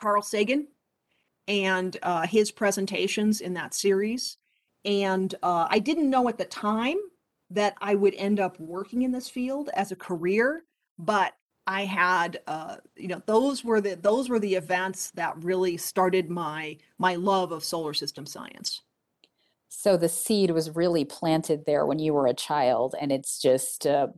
Carl 0.00 0.22
Sagan 0.22 0.68
and 1.46 1.96
uh, 2.02 2.26
his 2.26 2.50
presentations 2.50 3.40
in 3.40 3.54
that 3.54 3.74
series. 3.74 4.36
And 4.84 5.34
uh, 5.42 5.66
I 5.70 5.78
didn't 5.78 6.10
know 6.10 6.28
at 6.28 6.38
the 6.38 6.44
time 6.44 6.98
that 7.50 7.74
I 7.80 7.94
would 7.94 8.14
end 8.14 8.38
up 8.38 8.60
working 8.60 9.02
in 9.02 9.12
this 9.12 9.28
field 9.28 9.70
as 9.74 9.90
a 9.90 9.96
career, 9.96 10.64
but 10.98 11.32
I 11.66 11.84
had, 11.84 12.40
uh, 12.46 12.76
you 12.96 13.08
know, 13.08 13.22
those 13.26 13.64
were 13.64 13.80
the 13.80 13.94
those 13.96 14.28
were 14.28 14.38
the 14.38 14.54
events 14.54 15.10
that 15.12 15.42
really 15.42 15.76
started 15.76 16.30
my 16.30 16.78
my 16.98 17.16
love 17.16 17.52
of 17.52 17.64
solar 17.64 17.94
system 17.94 18.24
science. 18.24 18.82
So 19.80 19.96
the 19.96 20.08
seed 20.08 20.50
was 20.50 20.74
really 20.74 21.04
planted 21.04 21.64
there 21.64 21.86
when 21.86 22.00
you 22.00 22.12
were 22.12 22.26
a 22.26 22.34
child, 22.34 22.96
and 23.00 23.12
it's 23.12 23.38
just 23.40 23.86
uh, 23.86 24.08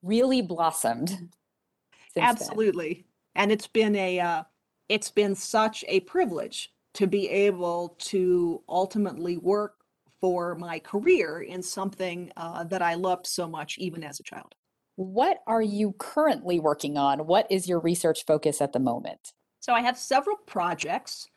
really 0.00 0.42
blossomed. 0.42 1.30
Absolutely, 2.16 3.04
then. 3.34 3.42
and 3.42 3.50
it's 3.50 3.66
been 3.66 3.96
a 3.96 4.20
uh, 4.20 4.42
it's 4.88 5.10
been 5.10 5.34
such 5.34 5.84
a 5.88 5.98
privilege 6.00 6.72
to 6.94 7.08
be 7.08 7.28
able 7.28 7.96
to 7.98 8.62
ultimately 8.68 9.38
work 9.38 9.78
for 10.20 10.54
my 10.54 10.78
career 10.78 11.40
in 11.40 11.64
something 11.64 12.30
uh, 12.36 12.62
that 12.62 12.80
I 12.80 12.94
loved 12.94 13.26
so 13.26 13.48
much, 13.48 13.76
even 13.78 14.04
as 14.04 14.20
a 14.20 14.22
child. 14.22 14.54
What 14.94 15.40
are 15.48 15.62
you 15.62 15.96
currently 15.98 16.60
working 16.60 16.96
on? 16.96 17.26
What 17.26 17.50
is 17.50 17.68
your 17.68 17.80
research 17.80 18.24
focus 18.24 18.60
at 18.60 18.72
the 18.72 18.78
moment? 18.78 19.32
So 19.58 19.72
I 19.72 19.80
have 19.80 19.98
several 19.98 20.36
projects. 20.46 21.28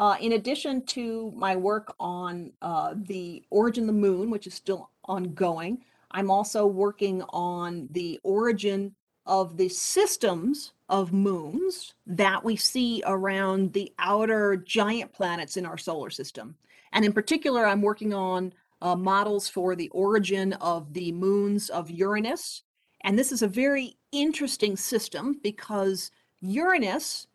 Uh, 0.00 0.16
in 0.18 0.32
addition 0.32 0.82
to 0.86 1.30
my 1.36 1.54
work 1.54 1.94
on 2.00 2.50
uh, 2.62 2.94
the 2.96 3.44
origin 3.50 3.84
of 3.84 3.88
the 3.88 3.92
moon, 3.92 4.30
which 4.30 4.46
is 4.46 4.54
still 4.54 4.88
ongoing, 5.04 5.78
I'm 6.12 6.30
also 6.30 6.66
working 6.66 7.22
on 7.34 7.86
the 7.90 8.18
origin 8.22 8.94
of 9.26 9.58
the 9.58 9.68
systems 9.68 10.72
of 10.88 11.12
moons 11.12 11.92
that 12.06 12.42
we 12.42 12.56
see 12.56 13.02
around 13.04 13.74
the 13.74 13.92
outer 13.98 14.56
giant 14.56 15.12
planets 15.12 15.58
in 15.58 15.66
our 15.66 15.76
solar 15.76 16.08
system. 16.08 16.56
And 16.92 17.04
in 17.04 17.12
particular, 17.12 17.66
I'm 17.66 17.82
working 17.82 18.14
on 18.14 18.54
uh, 18.80 18.96
models 18.96 19.48
for 19.48 19.76
the 19.76 19.90
origin 19.90 20.54
of 20.54 20.94
the 20.94 21.12
moons 21.12 21.68
of 21.68 21.90
Uranus. 21.90 22.62
And 23.02 23.18
this 23.18 23.32
is 23.32 23.42
a 23.42 23.48
very 23.48 23.98
interesting 24.12 24.78
system 24.78 25.38
because 25.42 26.10
Uranus 26.40 27.26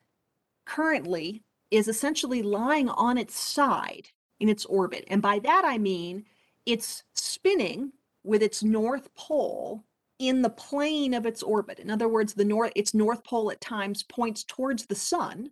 currently 0.65 1.43
is 1.71 1.87
essentially 1.87 2.41
lying 2.41 2.89
on 2.89 3.17
its 3.17 3.37
side 3.37 4.09
in 4.39 4.49
its 4.49 4.65
orbit. 4.65 5.05
And 5.07 5.21
by 5.21 5.39
that 5.39 5.63
I 5.65 5.77
mean 5.77 6.25
it's 6.65 7.03
spinning 7.13 7.91
with 8.23 8.41
its 8.41 8.63
north 8.63 9.13
pole 9.15 9.83
in 10.17 10.41
the 10.41 10.49
plane 10.49 11.13
of 11.13 11.25
its 11.25 11.43
orbit. 11.43 11.79
In 11.79 11.91
other 11.91 12.07
words, 12.07 12.33
the 12.33 12.45
north 12.45 12.71
its 12.75 12.93
north 12.93 13.23
pole 13.23 13.51
at 13.51 13.61
times 13.61 14.03
points 14.03 14.43
towards 14.43 14.85
the 14.85 14.95
sun 14.95 15.51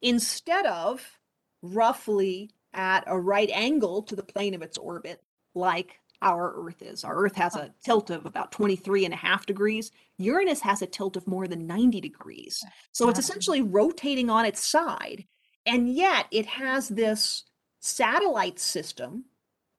instead 0.00 0.66
of 0.66 1.18
roughly 1.62 2.50
at 2.74 3.04
a 3.06 3.18
right 3.18 3.50
angle 3.52 4.02
to 4.02 4.16
the 4.16 4.22
plane 4.22 4.54
of 4.54 4.62
its 4.62 4.78
orbit 4.78 5.22
like 5.54 6.00
our 6.20 6.54
earth 6.56 6.82
is. 6.82 7.04
Our 7.04 7.24
earth 7.24 7.36
has 7.36 7.54
a 7.54 7.72
tilt 7.84 8.10
of 8.10 8.26
about 8.26 8.52
23 8.52 9.04
and 9.04 9.14
a 9.14 9.16
half 9.16 9.46
degrees. 9.46 9.92
Uranus 10.18 10.60
has 10.60 10.82
a 10.82 10.86
tilt 10.86 11.16
of 11.16 11.26
more 11.26 11.46
than 11.46 11.66
90 11.66 12.00
degrees. 12.00 12.64
So 12.92 13.08
it's 13.08 13.20
essentially 13.20 13.62
rotating 13.62 14.28
on 14.28 14.44
its 14.44 14.66
side. 14.66 15.24
And 15.68 15.94
yet 15.94 16.26
it 16.30 16.46
has 16.46 16.88
this 16.88 17.44
satellite 17.78 18.58
system 18.58 19.26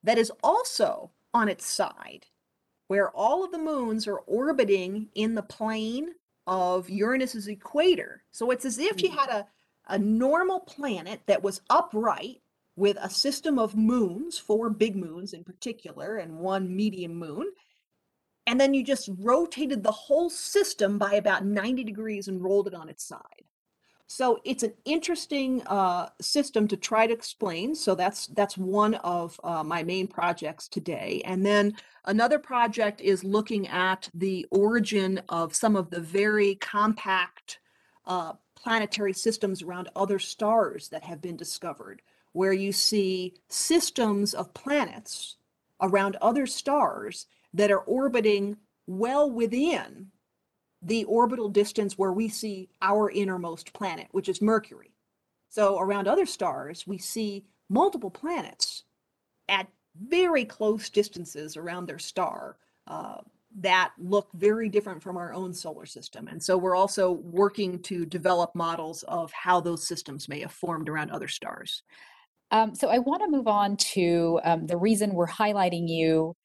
that 0.04 0.20
is 0.20 0.32
also 0.44 1.12
on 1.34 1.50
its 1.50 1.66
side 1.66 2.28
where 2.88 3.10
all 3.12 3.44
of 3.44 3.52
the 3.52 3.58
moons 3.58 4.08
are 4.08 4.20
orbiting 4.20 5.10
in 5.16 5.36
the 5.36 5.44
plane 5.44 6.10
of 6.48 6.90
Uranus's 6.90 7.48
equator. 7.48 8.24
So 8.32 8.52
it's 8.52 8.66
as 8.66 8.78
if 8.80 9.02
you 9.02 9.10
hmm. 9.10 9.18
had 9.18 9.30
a, 9.30 9.48
a 9.88 9.98
normal 9.98 10.60
planet 10.62 11.22
that 11.28 11.44
was 11.44 11.62
upright 11.70 12.42
with 12.76 12.98
a 13.02 13.10
system 13.10 13.60
of 13.60 13.76
moons, 13.76 14.38
four 14.38 14.70
big 14.70 14.96
moons 14.96 15.34
in 15.34 15.44
particular, 15.44 16.18
and 16.18 16.40
one 16.40 16.76
medium 16.76 17.16
moon. 17.16 17.48
And 18.48 18.60
then 18.60 18.74
you 18.74 18.84
just 18.84 19.10
rotated 19.20 19.84
the 19.84 19.92
whole 19.92 20.30
system 20.30 20.98
by 20.98 21.14
about 21.14 21.46
90 21.46 21.84
degrees 21.84 22.28
and 22.28 22.44
rolled 22.44 22.68
it 22.68 22.74
on 22.74 22.90
its 22.90 23.04
side. 23.04 23.46
So 24.12 24.40
it's 24.44 24.64
an 24.64 24.74
interesting 24.86 25.62
uh, 25.68 26.10
system 26.20 26.68
to 26.70 26.76
try 26.76 27.06
to 27.06 27.14
explain. 27.14 27.76
So 27.76 27.94
that's 27.94 28.26
that's 28.28 28.58
one 28.58 28.96
of 28.96 29.40
uh, 29.44 29.64
my 29.64 29.84
main 29.84 30.08
projects 30.08 30.68
today. 30.68 31.22
And 31.26 31.46
then 31.46 31.76
another 32.06 32.40
project 32.40 33.02
is 33.02 33.24
looking 33.24 33.68
at 33.68 34.10
the 34.16 34.48
origin 34.50 35.22
of 35.30 35.56
some 35.56 35.76
of 35.76 35.92
the 35.92 36.00
very 36.00 36.56
compact 36.56 37.60
uh, 38.08 38.34
planetary 38.56 39.14
systems 39.14 39.62
around 39.62 39.90
other 39.96 40.18
stars 40.18 40.90
that 40.90 41.04
have 41.04 41.22
been 41.22 41.38
discovered, 41.38 42.02
where 42.32 42.54
you 42.54 42.72
see 42.72 43.36
systems 43.48 44.34
of 44.34 44.56
planets 44.56 45.38
around 45.82 46.16
other 46.16 46.48
stars 46.48 47.28
that 47.54 47.70
are 47.70 47.82
orbiting 47.82 48.58
well 48.88 49.30
within 49.30 50.08
the 50.82 51.04
orbital 51.06 51.50
distance 51.50 51.98
where 51.98 52.14
we 52.14 52.30
see 52.30 52.70
our 52.82 53.10
innermost 53.12 53.74
planet, 53.74 54.08
which 54.12 54.30
is 54.30 54.42
Mercury. 54.42 54.94
So 55.50 55.80
around 55.80 56.08
other 56.08 56.26
stars, 56.26 56.86
we 56.88 56.98
see 56.98 57.46
multiple 57.70 58.12
planets 58.12 58.84
at 59.50 59.68
very 60.08 60.46
close 60.46 60.90
distances 60.90 61.58
around 61.58 61.86
their 61.86 62.00
star 62.00 62.58
uh, 62.88 63.18
that 63.58 63.92
look 63.98 64.30
very 64.34 64.70
different 64.70 65.02
from 65.02 65.18
our 65.18 65.34
own 65.34 65.54
solar 65.54 65.86
system. 65.86 66.28
And 66.28 66.42
so 66.42 66.58
we're 66.58 66.76
also 66.76 67.12
working 67.12 67.82
to 67.84 68.06
develop 68.06 68.54
models 68.54 69.04
of 69.04 69.32
how 69.32 69.60
those 69.60 69.88
systems 69.88 70.30
may 70.30 70.40
have 70.42 70.52
formed 70.52 70.88
around 70.88 71.10
other 71.10 71.28
stars. 71.28 71.84
Um, 72.52 72.76
so 72.76 72.90
I 72.90 73.00
want 73.00 73.22
to 73.24 73.30
move 73.30 73.48
on 73.48 73.78
to 73.78 74.40
um, 74.44 74.68
the 74.68 74.78
reason 74.78 75.14
we're 75.14 75.28
highlighting 75.28 75.88
you 75.88 76.36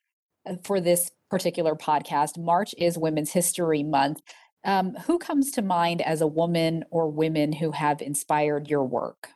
uh, 0.47 0.57
for 0.63 0.81
this 0.81 1.11
particular 1.31 1.75
podcast. 1.75 2.39
March 2.39 2.75
is 2.79 2.99
Women's 2.99 3.33
History 3.33 3.83
Month. 3.83 4.23
Um, 4.65 4.95
who 5.07 5.19
comes 5.19 5.51
to 5.53 5.63
mind 5.63 6.01
as 6.01 6.23
a 6.23 6.27
woman 6.27 6.85
or 6.91 7.11
women 7.11 7.53
who 7.53 7.71
have 7.73 8.01
inspired 8.01 8.71
your 8.71 8.85
work? 8.85 9.29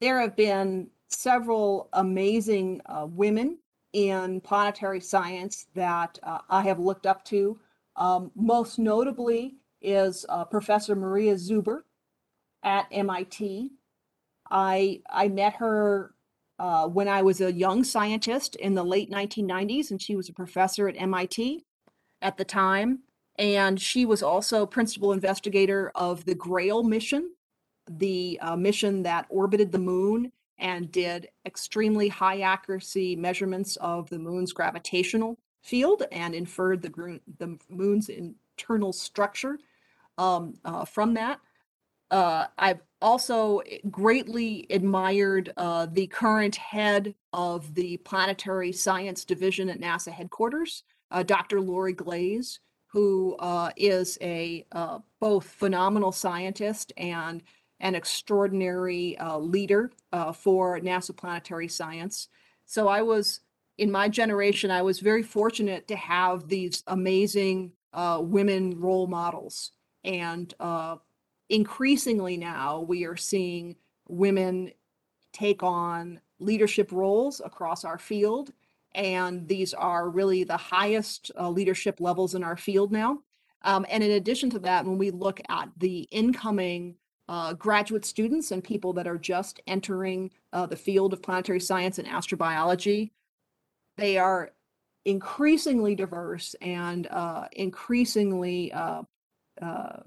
There 0.00 0.20
have 0.20 0.36
been 0.36 0.88
several 1.08 1.88
amazing 1.94 2.82
uh, 2.86 3.06
women 3.08 3.58
in 3.94 4.40
planetary 4.40 5.00
science 5.00 5.66
that 5.74 6.18
uh, 6.22 6.38
I 6.50 6.62
have 6.62 6.78
looked 6.78 7.06
up 7.06 7.24
to. 7.26 7.58
Um, 7.96 8.30
most 8.34 8.78
notably 8.78 9.54
is 9.80 10.26
uh, 10.28 10.44
Professor 10.44 10.96
Maria 10.96 11.34
Zuber 11.34 11.82
at 12.62 12.86
MIT. 12.90 13.70
I 14.50 15.00
I 15.08 15.28
met 15.28 15.54
her 15.54 16.13
uh, 16.58 16.86
when 16.86 17.08
I 17.08 17.22
was 17.22 17.40
a 17.40 17.52
young 17.52 17.84
scientist 17.84 18.56
in 18.56 18.74
the 18.74 18.84
late 18.84 19.10
1990s, 19.10 19.90
and 19.90 20.00
she 20.00 20.16
was 20.16 20.28
a 20.28 20.32
professor 20.32 20.88
at 20.88 21.00
MIT 21.00 21.64
at 22.22 22.36
the 22.36 22.44
time. 22.44 23.00
And 23.36 23.80
she 23.80 24.06
was 24.06 24.22
also 24.22 24.64
principal 24.64 25.12
investigator 25.12 25.90
of 25.94 26.24
the 26.24 26.36
Grail 26.36 26.84
mission, 26.84 27.32
the 27.90 28.38
uh, 28.40 28.56
mission 28.56 29.02
that 29.02 29.26
orbited 29.28 29.72
the 29.72 29.78
moon 29.78 30.30
and 30.58 30.92
did 30.92 31.28
extremely 31.44 32.08
high 32.08 32.40
accuracy 32.40 33.16
measurements 33.16 33.76
of 33.76 34.08
the 34.08 34.18
moon's 34.18 34.52
gravitational 34.52 35.36
field 35.62 36.04
and 36.12 36.34
inferred 36.34 36.82
the, 36.82 37.20
the 37.38 37.58
moon's 37.68 38.08
internal 38.08 38.92
structure 38.92 39.58
um, 40.16 40.54
uh, 40.64 40.84
from 40.84 41.14
that. 41.14 41.40
Uh, 42.10 42.46
I've 42.56 42.80
also 43.04 43.60
greatly 43.90 44.66
admired 44.70 45.52
uh, 45.58 45.86
the 45.92 46.06
current 46.06 46.56
head 46.56 47.14
of 47.34 47.74
the 47.74 47.98
Planetary 47.98 48.72
Science 48.72 49.26
Division 49.26 49.68
at 49.68 49.78
NASA 49.78 50.10
headquarters, 50.10 50.84
uh, 51.10 51.22
Dr. 51.22 51.60
Lori 51.60 51.92
Glaze, 51.92 52.60
who 52.86 53.36
uh, 53.40 53.70
is 53.76 54.16
a 54.22 54.64
uh, 54.72 55.00
both 55.20 55.44
phenomenal 55.44 56.12
scientist 56.12 56.94
and 56.96 57.42
an 57.80 57.94
extraordinary 57.94 59.18
uh, 59.18 59.36
leader 59.36 59.90
for 60.34 60.80
NASA 60.80 61.14
planetary 61.14 61.68
science. 61.68 62.28
So 62.64 62.88
I 62.88 63.02
was, 63.02 63.40
in 63.76 63.90
my 63.90 64.08
generation, 64.08 64.70
I 64.70 64.80
was 64.80 65.00
very 65.00 65.22
fortunate 65.22 65.88
to 65.88 65.96
have 65.96 66.48
these 66.48 66.82
amazing 66.86 67.72
women 67.92 68.80
role 68.80 69.08
models. 69.08 69.72
And 70.04 70.54
increasingly 71.48 72.36
now 72.36 72.80
we 72.80 73.04
are 73.04 73.16
seeing 73.16 73.76
women 74.08 74.70
take 75.32 75.62
on 75.62 76.20
leadership 76.38 76.92
roles 76.92 77.40
across 77.44 77.84
our 77.84 77.98
field 77.98 78.52
and 78.94 79.46
these 79.48 79.74
are 79.74 80.08
really 80.08 80.44
the 80.44 80.56
highest 80.56 81.30
uh, 81.38 81.48
leadership 81.48 82.00
levels 82.00 82.34
in 82.34 82.44
our 82.44 82.56
field 82.56 82.92
now. 82.92 83.18
Um, 83.62 83.84
and 83.88 84.04
in 84.04 84.12
addition 84.12 84.50
to 84.50 84.58
that 84.60 84.84
when 84.84 84.98
we 84.98 85.10
look 85.10 85.40
at 85.48 85.68
the 85.78 86.00
incoming 86.10 86.96
uh, 87.28 87.54
graduate 87.54 88.04
students 88.04 88.52
and 88.52 88.62
people 88.62 88.92
that 88.92 89.06
are 89.06 89.18
just 89.18 89.60
entering 89.66 90.30
uh, 90.52 90.66
the 90.66 90.76
field 90.76 91.12
of 91.12 91.22
planetary 91.22 91.60
science 91.60 91.98
and 91.98 92.06
astrobiology 92.06 93.10
they 93.96 94.18
are 94.18 94.50
increasingly 95.04 95.94
diverse 95.94 96.54
and 96.60 97.06
uh, 97.08 97.46
increasingly 97.52 98.72
uh, 98.72 99.02
uh, 99.60 100.00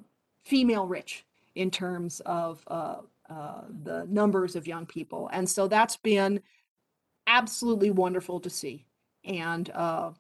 female 0.44 0.88
rich 0.88 1.26
in 1.58 1.72
terms 1.72 2.22
of 2.26 2.64
uh, 2.68 2.98
uh, 3.30 3.62
the 3.84 4.06
numbers 4.08 4.56
of 4.56 4.68
young 4.68 4.86
people. 4.86 5.30
And 5.34 5.50
so 5.50 5.68
that's 5.68 5.98
been 5.98 6.40
absolutely 7.26 7.90
wonderful 7.90 8.40
to 8.42 8.50
see. 8.50 8.86
And 9.26 9.70
uh, 9.72 10.12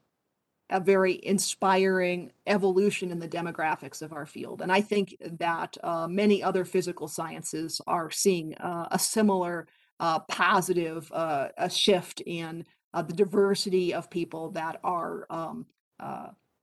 a 0.71 0.79
very 0.79 1.23
inspiring 1.23 2.31
evolution 2.47 3.11
in 3.11 3.19
the 3.19 3.27
demographics 3.27 4.01
of 4.01 4.11
our 4.11 4.25
field. 4.25 4.61
And 4.61 4.71
I 4.71 4.81
think 4.81 5.15
that 5.39 5.77
uh, 5.83 6.07
many 6.07 6.43
other 6.43 6.65
physical 6.65 7.07
sciences 7.07 7.79
are 7.87 8.11
seeing 8.11 8.55
uh, 8.55 8.87
a 8.91 8.99
similar 8.99 9.67
uh, 9.99 10.19
positive 10.21 11.09
a 11.13 11.69
shift 11.69 12.21
in 12.25 12.65
the 12.93 13.13
diversity 13.13 13.93
of 13.93 14.09
people 14.09 14.49
that 14.51 14.79
are 14.83 15.25
um, 15.29 15.65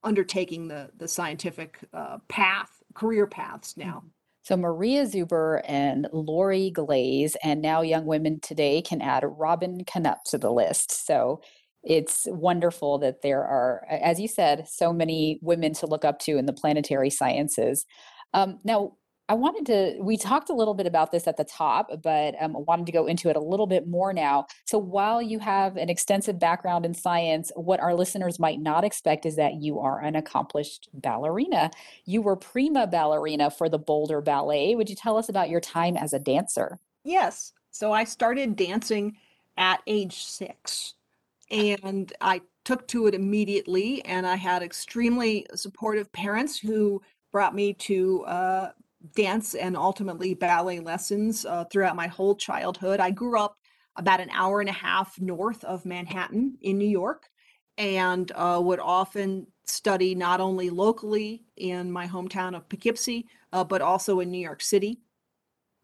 undertaking 0.02 0.68
the, 0.68 0.90
the 0.96 1.08
scientific 1.08 1.78
path, 2.28 2.82
career 2.94 3.26
paths 3.26 3.76
now. 3.76 3.98
Mm-hmm. 3.98 4.08
So 4.44 4.58
Maria 4.58 5.06
Zuber 5.06 5.62
and 5.64 6.06
Lori 6.12 6.70
Glaze, 6.70 7.34
and 7.42 7.62
now 7.62 7.80
young 7.80 8.04
women 8.04 8.40
today 8.40 8.82
can 8.82 9.00
add 9.00 9.24
Robin 9.26 9.84
Canup 9.84 10.22
to 10.26 10.38
the 10.38 10.52
list. 10.52 11.06
So 11.06 11.40
it's 11.82 12.26
wonderful 12.30 12.98
that 12.98 13.22
there 13.22 13.42
are, 13.42 13.86
as 13.90 14.20
you 14.20 14.28
said, 14.28 14.68
so 14.68 14.92
many 14.92 15.38
women 15.42 15.72
to 15.74 15.86
look 15.86 16.04
up 16.04 16.18
to 16.20 16.36
in 16.36 16.44
the 16.44 16.52
planetary 16.52 17.10
sciences. 17.10 17.86
Um, 18.34 18.58
now, 18.64 18.96
I 19.28 19.34
wanted 19.34 19.66
to, 19.66 20.02
we 20.02 20.18
talked 20.18 20.50
a 20.50 20.52
little 20.52 20.74
bit 20.74 20.86
about 20.86 21.10
this 21.10 21.26
at 21.26 21.38
the 21.38 21.44
top, 21.44 21.90
but 22.02 22.34
um, 22.40 22.54
I 22.54 22.58
wanted 22.58 22.84
to 22.86 22.92
go 22.92 23.06
into 23.06 23.30
it 23.30 23.36
a 23.36 23.40
little 23.40 23.66
bit 23.66 23.86
more 23.86 24.12
now. 24.12 24.46
So, 24.66 24.76
while 24.76 25.22
you 25.22 25.38
have 25.38 25.78
an 25.78 25.88
extensive 25.88 26.38
background 26.38 26.84
in 26.84 26.92
science, 26.92 27.50
what 27.54 27.80
our 27.80 27.94
listeners 27.94 28.38
might 28.38 28.60
not 28.60 28.84
expect 28.84 29.24
is 29.24 29.36
that 29.36 29.54
you 29.54 29.78
are 29.80 30.02
an 30.02 30.14
accomplished 30.14 30.90
ballerina. 30.92 31.70
You 32.04 32.20
were 32.20 32.36
prima 32.36 32.86
ballerina 32.86 33.50
for 33.50 33.70
the 33.70 33.78
Boulder 33.78 34.20
Ballet. 34.20 34.74
Would 34.74 34.90
you 34.90 34.96
tell 34.96 35.16
us 35.16 35.30
about 35.30 35.48
your 35.48 35.60
time 35.60 35.96
as 35.96 36.12
a 36.12 36.18
dancer? 36.18 36.78
Yes. 37.02 37.52
So, 37.70 37.92
I 37.92 38.04
started 38.04 38.56
dancing 38.56 39.16
at 39.56 39.80
age 39.86 40.24
six 40.24 40.94
and 41.50 42.12
I 42.20 42.42
took 42.64 42.86
to 42.88 43.06
it 43.06 43.14
immediately. 43.14 44.04
And 44.04 44.26
I 44.26 44.36
had 44.36 44.62
extremely 44.62 45.46
supportive 45.54 46.12
parents 46.12 46.58
who 46.58 47.00
brought 47.32 47.54
me 47.54 47.72
to 47.74 48.24
uh, 48.26 48.68
dance 49.14 49.54
and 49.54 49.76
ultimately 49.76 50.34
ballet 50.34 50.80
lessons 50.80 51.44
uh, 51.44 51.64
throughout 51.64 51.96
my 51.96 52.06
whole 52.06 52.34
childhood. 52.34 53.00
I 53.00 53.10
grew 53.10 53.38
up 53.38 53.56
about 53.96 54.20
an 54.20 54.30
hour 54.30 54.60
and 54.60 54.68
a 54.68 54.72
half 54.72 55.20
north 55.20 55.62
of 55.64 55.84
Manhattan 55.84 56.56
in 56.62 56.78
New 56.78 56.88
York 56.88 57.28
and 57.78 58.30
uh, 58.34 58.60
would 58.62 58.80
often 58.80 59.46
study 59.66 60.14
not 60.14 60.40
only 60.40 60.70
locally 60.70 61.44
in 61.56 61.90
my 61.90 62.06
hometown 62.06 62.56
of 62.56 62.68
Poughkeepsie, 62.68 63.26
uh, 63.52 63.64
but 63.64 63.82
also 63.82 64.20
in 64.20 64.30
New 64.30 64.38
York 64.38 64.62
City. 64.62 65.00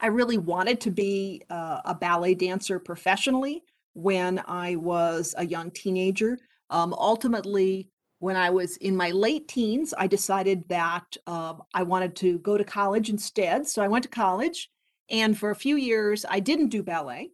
I 0.01 0.07
really 0.07 0.39
wanted 0.39 0.81
to 0.83 0.91
be 0.91 1.43
uh, 1.51 1.81
a 1.85 1.95
ballet 1.95 2.35
dancer 2.35 2.79
professionally 2.79 3.63
when 3.95 4.41
I 4.47 4.77
was 4.77 5.35
a 5.37 5.47
young 5.47 5.71
teenager. 5.71 6.39
Um, 6.71 6.95
ultimately, 6.95 7.91
when 8.21 8.37
I 8.37 8.51
was 8.51 8.77
in 8.77 8.95
my 8.97 9.11
late 9.11 9.49
teens, 9.49 9.93
I 9.97 10.07
decided 10.07 10.69
that 10.69 11.17
uh, 11.27 11.55
I 11.75 11.83
wanted 11.83 12.15
to 12.17 12.39
go 12.39 12.57
to 12.59 12.65
college 12.65 13.09
instead. 13.09 13.67
So 13.67 13.83
I 13.83 13.89
went 13.89 14.05
to 14.05 14.11
college, 14.11 14.71
and 15.09 15.37
for 15.37 15.51
a 15.51 15.57
few 15.57 15.77
years, 15.77 16.25
I 16.29 16.39
didn't 16.39 16.69
do 16.69 16.83
ballet. 16.83 17.31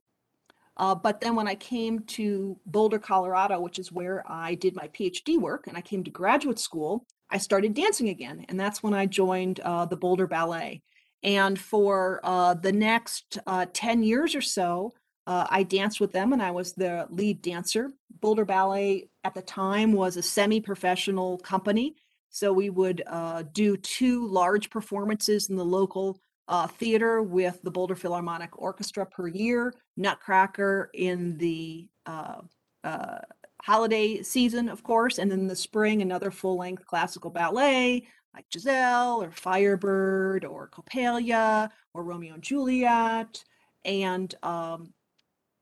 Uh, 0.77 0.95
but 0.95 1.21
then 1.21 1.35
when 1.35 1.49
I 1.49 1.57
came 1.57 2.01
to 2.01 2.57
Boulder, 2.67 3.01
Colorado, 3.01 3.61
which 3.61 3.81
is 3.81 3.91
where 3.91 4.23
I 4.31 4.55
did 4.55 4.77
my 4.77 4.89
PhD 4.89 5.41
work, 5.41 5.67
and 5.67 5.77
I 5.77 5.81
came 5.81 6.05
to 6.05 6.11
graduate 6.11 6.61
school, 6.61 7.05
I 7.31 7.39
started 7.39 7.75
dancing 7.75 8.09
again. 8.11 8.47
And 8.49 8.59
that's 8.59 8.83
when 8.83 8.95
I 8.95 9.07
joined 9.07 9.59
uh, 9.61 9.87
the 9.87 9.97
Boulder 9.97 10.29
Ballet. 10.29 10.83
And 11.25 11.59
for 11.59 12.21
uh, 12.23 12.55
the 12.55 12.73
next 12.73 13.39
uh, 13.47 13.67
10 13.73 14.05
years 14.05 14.37
or 14.37 14.41
so, 14.41 14.93
uh, 15.27 15.47
I 15.51 15.63
danced 15.63 16.01
with 16.01 16.13
them 16.13 16.33
and 16.33 16.43
I 16.43 16.51
was 16.51 16.73
the 16.73 17.07
lead 17.11 17.43
dancer. 17.43 17.93
Boulder 18.21 18.45
Ballet 18.45 19.09
at 19.25 19.35
the 19.35 19.43
time 19.43 19.93
was 19.93 20.17
a 20.17 20.23
semi 20.23 20.61
professional 20.61 21.39
company. 21.39 21.97
So 22.31 22.53
we 22.53 22.71
would 22.71 23.03
uh, 23.07 23.45
do 23.53 23.77
two 23.77 24.27
large 24.29 24.71
performances 24.71 25.49
in 25.49 25.57
the 25.57 25.65
local 25.65 26.21
uh, 26.49 26.67
theater 26.67 27.23
with 27.23 27.61
the 27.63 27.71
Boulder 27.71 27.97
Philharmonic 27.97 28.61
Orchestra 28.61 29.07
per 29.07 29.27
year, 29.27 29.75
Nutcracker 29.97 30.91
in 30.95 31.39
the 31.39 31.89
uh, 32.05 32.43
uh, 32.85 33.19
holiday 33.63 34.23
season, 34.23 34.69
of 34.69 34.83
course, 34.83 35.19
and 35.19 35.31
then 35.31 35.41
in 35.41 35.47
the 35.49 35.57
spring, 35.57 36.03
another 36.03 36.31
full 36.31 36.57
length 36.57 36.87
classical 36.87 37.31
ballet 37.31 38.07
like 38.37 38.45
Giselle 38.53 39.23
or 39.23 39.31
Firebird 39.31 40.45
or 40.45 40.69
Coppelia 40.69 41.71
or 41.95 42.05
Romeo 42.05 42.35
and 42.35 42.43
Juliet. 42.43 43.43
And 43.85 44.33
um, 44.43 44.93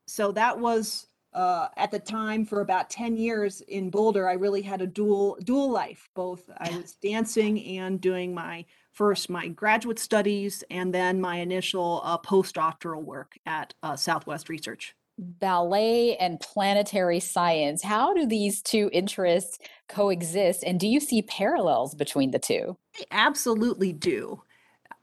so 0.05 0.31
that 0.31 0.59
was 0.59 1.07
uh, 1.35 1.67
at 1.75 1.91
the 1.91 1.99
time 1.99 2.45
for 2.45 2.61
about 2.61 2.89
10 2.89 3.17
years 3.17 3.61
in 3.61 3.89
Boulder, 3.89 4.27
I 4.29 4.33
really 4.33 4.61
had 4.61 4.81
a 4.81 4.87
dual 4.87 5.37
dual 5.43 5.69
life. 5.69 6.09
Both 6.15 6.49
I 6.57 6.69
was 6.71 6.93
dancing 6.93 7.61
and 7.77 7.99
doing 7.99 8.33
my 8.33 8.65
first 8.93 9.29
my 9.29 9.49
graduate 9.49 9.99
studies 9.99 10.63
and 10.71 10.93
then 10.93 11.19
my 11.19 11.37
initial 11.37 12.01
uh, 12.05 12.17
postdoctoral 12.17 13.03
work 13.03 13.37
at 13.45 13.73
uh, 13.83 13.97
Southwest 13.97 14.47
Research. 14.47 14.95
Ballet 15.17 16.15
and 16.17 16.39
planetary 16.39 17.19
science. 17.19 17.83
How 17.83 18.13
do 18.13 18.25
these 18.25 18.61
two 18.61 18.89
interests 18.93 19.59
coexist? 19.87 20.63
And 20.63 20.79
do 20.79 20.87
you 20.87 20.99
see 20.99 21.21
parallels 21.21 21.95
between 21.95 22.31
the 22.31 22.39
two? 22.39 22.77
They 22.97 23.05
absolutely 23.11 23.93
do. 23.93 24.41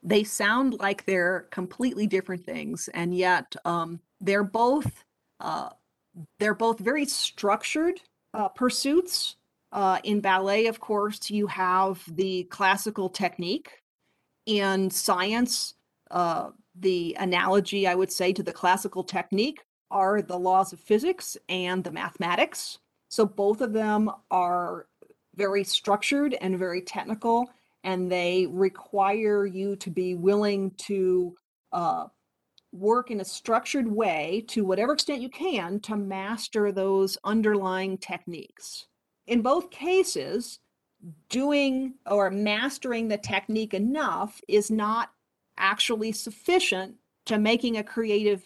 They 0.03 0.25
sound 0.25 0.75
like 0.81 1.05
they're 1.05 1.47
completely 1.51 2.07
different 2.07 2.45
things, 2.45 2.89
and 2.93 3.15
yet 3.15 3.55
um, 3.65 4.01
they're 4.23 4.45
both 4.45 5.05
uh, 5.41 5.71
they're 6.39 6.55
both 6.55 6.79
very 6.79 7.05
structured 7.05 8.01
uh, 8.35 8.49
pursuits. 8.49 9.37
Uh, 9.73 9.99
in 10.05 10.21
ballet, 10.21 10.67
of 10.67 10.81
course, 10.81 11.31
you 11.31 11.47
have 11.47 12.03
the 12.15 12.45
classical 12.45 13.09
technique. 13.09 13.71
In 14.47 14.91
science, 14.91 15.75
uh, 16.11 16.51
the 16.79 17.17
analogy 17.19 17.87
I 17.87 17.95
would 17.95 18.13
say 18.13 18.33
to 18.33 18.43
the 18.43 18.53
classical 18.53 19.03
technique 19.03 19.61
are 19.91 20.23
the 20.23 20.39
laws 20.39 20.73
of 20.73 20.81
physics 20.81 21.37
and 21.49 21.83
the 21.83 21.91
mathematics. 21.91 22.79
So 23.09 23.27
both 23.27 23.61
of 23.61 23.73
them 23.73 24.11
are 24.31 24.87
very 25.37 25.65
structured 25.65 26.35
and 26.41 26.59
very 26.59 26.83
technical, 26.83 27.49
and 27.85 28.11
they 28.11 28.47
require 28.51 29.47
you 29.47 29.77
to 29.77 29.91
be 29.91 30.15
willing 30.15 30.71
to 30.79 31.35
uh, 31.73 32.07
work 32.73 33.11
in 33.11 33.21
a 33.21 33.25
structured 33.25 33.87
way 33.87 34.45
to 34.49 34.65
whatever 34.65 34.95
extent 34.95 35.21
you 35.21 35.29
can 35.29 35.79
to 35.81 35.97
master 35.97 36.73
those 36.73 37.19
underlying 37.25 37.99
techniques. 37.99 38.87
In 39.27 39.43
both 39.43 39.71
cases, 39.71 40.59
doing 41.29 41.95
or 42.07 42.31
mastering 42.31 43.09
the 43.09 43.19
technique 43.19 43.75
enough 43.75 44.41
is 44.49 44.71
not 44.71 45.11
actually 45.59 46.13
sufficient 46.13 46.97
to 47.27 47.39
making 47.39 47.77
a 47.77 47.85
creative 47.85 48.43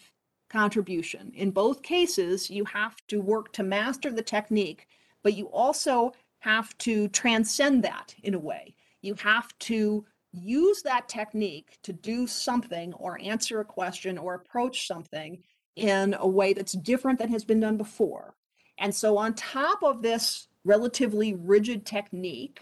contribution. 0.49 1.31
In 1.35 1.51
both 1.51 1.81
cases, 1.81 2.49
you 2.49 2.65
have 2.65 2.95
to 3.07 3.21
work 3.21 3.53
to 3.53 3.63
master 3.63 4.11
the 4.11 4.21
technique, 4.21 4.87
but 5.23 5.35
you 5.35 5.45
also 5.47 6.13
have 6.39 6.77
to 6.79 7.07
transcend 7.09 7.83
that 7.83 8.15
in 8.23 8.33
a 8.33 8.39
way. 8.39 8.75
You 9.01 9.15
have 9.15 9.57
to 9.59 10.05
use 10.33 10.81
that 10.83 11.07
technique 11.07 11.77
to 11.83 11.93
do 11.93 12.27
something 12.27 12.93
or 12.93 13.19
answer 13.21 13.59
a 13.59 13.65
question 13.65 14.17
or 14.17 14.35
approach 14.35 14.87
something 14.87 15.41
in 15.75 16.15
a 16.19 16.27
way 16.27 16.53
that's 16.53 16.73
different 16.73 17.19
than 17.19 17.29
has 17.29 17.43
been 17.43 17.59
done 17.59 17.77
before. 17.77 18.35
And 18.77 18.93
so, 18.93 19.17
on 19.17 19.33
top 19.33 19.83
of 19.83 20.01
this 20.01 20.47
relatively 20.63 21.33
rigid 21.33 21.85
technique, 21.85 22.61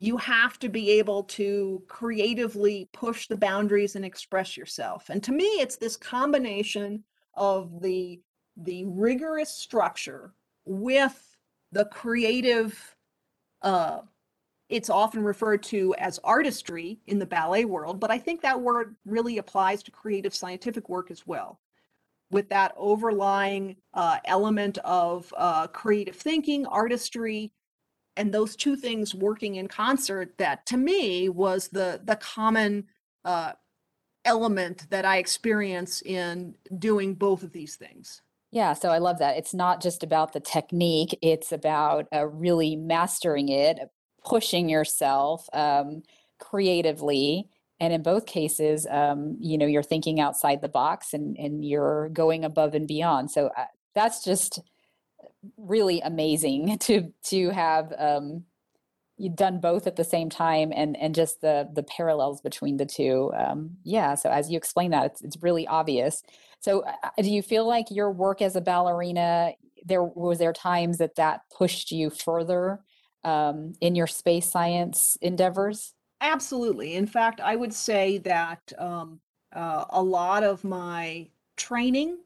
you 0.00 0.16
have 0.16 0.58
to 0.58 0.68
be 0.68 0.90
able 0.92 1.24
to 1.24 1.82
creatively 1.88 2.88
push 2.92 3.26
the 3.26 3.36
boundaries 3.36 3.96
and 3.96 4.04
express 4.04 4.56
yourself. 4.56 5.08
And 5.08 5.22
to 5.22 5.32
me, 5.32 5.44
it's 5.44 5.76
this 5.76 5.96
combination 5.96 7.04
of 7.34 7.80
the, 7.80 8.20
the 8.56 8.84
rigorous 8.86 9.50
structure 9.50 10.34
with 10.64 11.36
the 11.72 11.86
creative 11.86 12.96
uh, 13.62 14.00
it's 14.68 14.90
often 14.90 15.22
referred 15.22 15.62
to 15.64 15.94
as 15.98 16.18
artistry 16.24 16.98
in 17.06 17.18
the 17.18 17.26
ballet 17.26 17.64
world, 17.64 18.00
but 18.00 18.10
I 18.10 18.18
think 18.18 18.40
that 18.42 18.60
word 18.60 18.96
really 19.04 19.38
applies 19.38 19.82
to 19.82 19.90
creative 19.90 20.34
scientific 20.34 20.88
work 20.88 21.10
as 21.10 21.26
well. 21.26 21.60
With 22.30 22.48
that 22.48 22.72
overlying 22.76 23.76
uh, 23.92 24.18
element 24.24 24.78
of 24.78 25.32
uh, 25.36 25.66
creative 25.68 26.16
thinking, 26.16 26.66
artistry, 26.66 27.52
and 28.16 28.32
those 28.32 28.56
two 28.56 28.76
things 28.76 29.14
working 29.14 29.56
in 29.56 29.68
concert, 29.68 30.36
that 30.38 30.66
to 30.66 30.76
me 30.76 31.28
was 31.28 31.68
the 31.68 32.00
the 32.04 32.16
common 32.16 32.86
uh, 33.24 33.52
element 34.24 34.88
that 34.90 35.04
I 35.04 35.18
experience 35.18 36.00
in 36.02 36.54
doing 36.78 37.14
both 37.14 37.42
of 37.42 37.52
these 37.52 37.76
things. 37.76 38.22
Yeah, 38.50 38.72
so 38.72 38.90
I 38.90 38.98
love 38.98 39.18
that. 39.18 39.36
It's 39.36 39.52
not 39.52 39.82
just 39.82 40.02
about 40.02 40.32
the 40.32 40.40
technique, 40.40 41.18
it's 41.22 41.52
about 41.52 42.06
uh, 42.12 42.26
really 42.26 42.76
mastering 42.76 43.48
it, 43.48 43.80
pushing 44.24 44.68
yourself 44.68 45.48
um, 45.52 46.02
creatively 46.38 47.48
and 47.80 47.92
in 47.92 48.02
both 48.02 48.26
cases 48.26 48.86
um, 48.90 49.36
you 49.40 49.58
know 49.58 49.66
you're 49.66 49.82
thinking 49.82 50.20
outside 50.20 50.60
the 50.60 50.68
box 50.68 51.12
and 51.12 51.36
and 51.38 51.64
you're 51.64 52.08
going 52.10 52.44
above 52.44 52.74
and 52.74 52.88
beyond. 52.88 53.30
So 53.30 53.50
uh, 53.56 53.66
that's 53.94 54.24
just 54.24 54.60
really 55.56 56.00
amazing 56.00 56.78
to 56.80 57.12
to 57.24 57.50
have 57.50 57.92
um, 57.98 58.44
you've 59.16 59.36
done 59.36 59.60
both 59.60 59.86
at 59.86 59.96
the 59.96 60.04
same 60.04 60.30
time 60.30 60.72
and 60.74 60.96
and 60.96 61.14
just 61.14 61.40
the 61.40 61.68
the 61.72 61.82
parallels 61.82 62.40
between 62.40 62.76
the 62.76 62.86
two. 62.86 63.32
Um, 63.36 63.76
yeah 63.84 64.14
so 64.14 64.30
as 64.30 64.50
you 64.50 64.56
explain 64.56 64.90
that 64.92 65.06
it's, 65.06 65.22
it's 65.22 65.42
really 65.42 65.66
obvious. 65.66 66.22
So 66.60 66.80
uh, 66.80 66.92
uh, 67.02 67.22
do 67.22 67.30
you 67.30 67.42
feel 67.42 67.66
like 67.66 67.86
your 67.90 68.10
work 68.10 68.40
as 68.40 68.56
a 68.56 68.60
ballerina 68.60 69.52
there 69.84 70.02
was 70.02 70.38
there 70.38 70.52
times 70.52 70.98
that 70.98 71.16
that 71.16 71.42
pushed 71.54 71.90
you 71.90 72.08
further 72.08 72.80
um, 73.24 73.74
in 73.80 73.94
your 73.94 74.06
space 74.06 74.50
science 74.50 75.18
endeavors? 75.20 75.94
Absolutely. 76.20 76.94
In 76.94 77.06
fact 77.06 77.40
i 77.40 77.56
would 77.56 77.72
say 77.72 78.18
that 78.18 78.72
um, 78.78 79.20
uh, 79.54 79.84
a 79.90 80.02
lot 80.02 80.42
of 80.42 80.64
my 80.64 81.28
training 81.56 82.18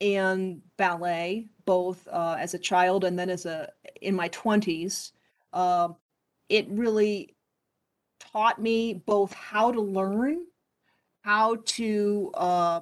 in 0.00 0.62
ballet 0.76 1.48
both 1.64 2.06
uh, 2.08 2.36
as 2.38 2.54
a 2.54 2.58
child 2.58 3.04
and 3.04 3.18
then 3.18 3.30
as 3.30 3.46
a 3.46 3.68
in 4.00 4.14
my 4.14 4.28
20s 4.28 5.12
uh, 5.52 5.88
it 6.48 6.66
really 6.70 7.34
taught 8.18 8.60
me 8.60 8.94
both 8.94 9.32
how 9.32 9.72
to 9.72 9.80
learn, 9.80 10.38
how 11.22 11.56
to 11.64 12.30
uh, 12.34 12.80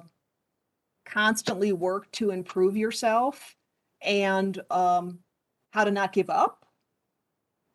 constantly 1.05 1.73
work 1.73 2.11
to 2.13 2.31
improve 2.31 2.75
yourself, 2.75 3.55
and 4.01 4.59
um, 4.69 5.19
how 5.71 5.83
to 5.83 5.91
not 5.91 6.13
give 6.13 6.29
up, 6.29 6.56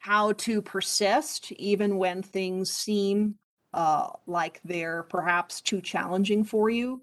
how 0.02 0.32
to 0.32 0.60
persist 0.60 1.52
even 1.52 1.96
when 1.96 2.24
things 2.24 2.72
seem 2.72 3.36
uh, 3.72 4.08
like 4.26 4.60
they're 4.64 5.04
perhaps 5.04 5.60
too 5.60 5.80
challenging 5.80 6.42
for 6.42 6.68
you. 6.68 7.00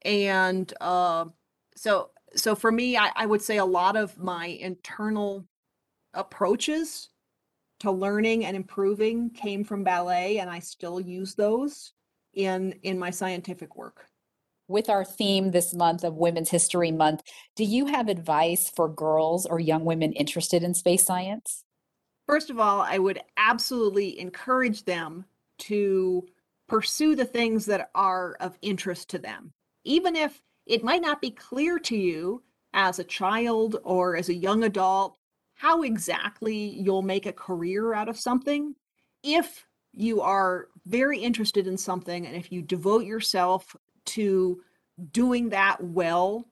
And 0.00 0.72
uh, 0.80 1.26
so, 1.76 2.08
so 2.34 2.54
for 2.54 2.72
me, 2.72 2.96
I, 2.96 3.10
I 3.14 3.26
would 3.26 3.42
say 3.42 3.58
a 3.58 3.64
lot 3.66 3.96
of 3.96 4.16
my 4.16 4.46
internal 4.46 5.46
approaches 6.14 7.10
to 7.80 7.90
learning 7.90 8.46
and 8.46 8.56
improving 8.56 9.28
came 9.28 9.62
from 9.62 9.84
ballet 9.84 10.38
and 10.38 10.48
I 10.48 10.60
still 10.60 10.98
use 10.98 11.34
those 11.34 11.92
in 12.32 12.72
in 12.82 12.98
my 12.98 13.10
scientific 13.10 13.76
work. 13.76 14.06
With 14.68 14.88
our 14.88 15.04
theme 15.04 15.50
this 15.50 15.74
month 15.74 16.02
of 16.02 16.14
Women's 16.14 16.48
History 16.48 16.92
Month, 16.92 17.24
do 17.56 17.64
you 17.64 17.86
have 17.86 18.08
advice 18.08 18.70
for 18.74 18.88
girls 18.88 19.44
or 19.44 19.60
young 19.60 19.84
women 19.84 20.14
interested 20.14 20.62
in 20.62 20.72
space 20.72 21.04
science? 21.04 21.64
First 22.28 22.50
of 22.50 22.60
all, 22.60 22.82
I 22.82 22.98
would 22.98 23.20
absolutely 23.36 24.20
encourage 24.20 24.84
them 24.84 25.24
to 25.60 26.26
pursue 26.68 27.16
the 27.16 27.24
things 27.24 27.64
that 27.66 27.90
are 27.94 28.36
of 28.40 28.58
interest 28.60 29.08
to 29.10 29.18
them. 29.18 29.52
Even 29.84 30.14
if 30.14 30.42
it 30.66 30.84
might 30.84 31.00
not 31.00 31.20
be 31.20 31.30
clear 31.30 31.78
to 31.78 31.96
you 31.96 32.42
as 32.74 32.98
a 32.98 33.04
child 33.04 33.76
or 33.82 34.16
as 34.16 34.28
a 34.28 34.34
young 34.34 34.64
adult 34.64 35.16
how 35.54 35.82
exactly 35.82 36.54
you'll 36.54 37.02
make 37.02 37.26
a 37.26 37.32
career 37.32 37.94
out 37.94 38.08
of 38.08 38.18
something 38.18 38.74
if 39.22 39.66
you 39.92 40.20
are 40.20 40.68
very 40.86 41.18
interested 41.18 41.66
in 41.66 41.76
something 41.76 42.26
and 42.26 42.36
if 42.36 42.52
you 42.52 42.62
devote 42.62 43.04
yourself 43.04 43.74
to 44.04 44.62
doing 45.12 45.48
that 45.48 45.82
well 45.82 46.46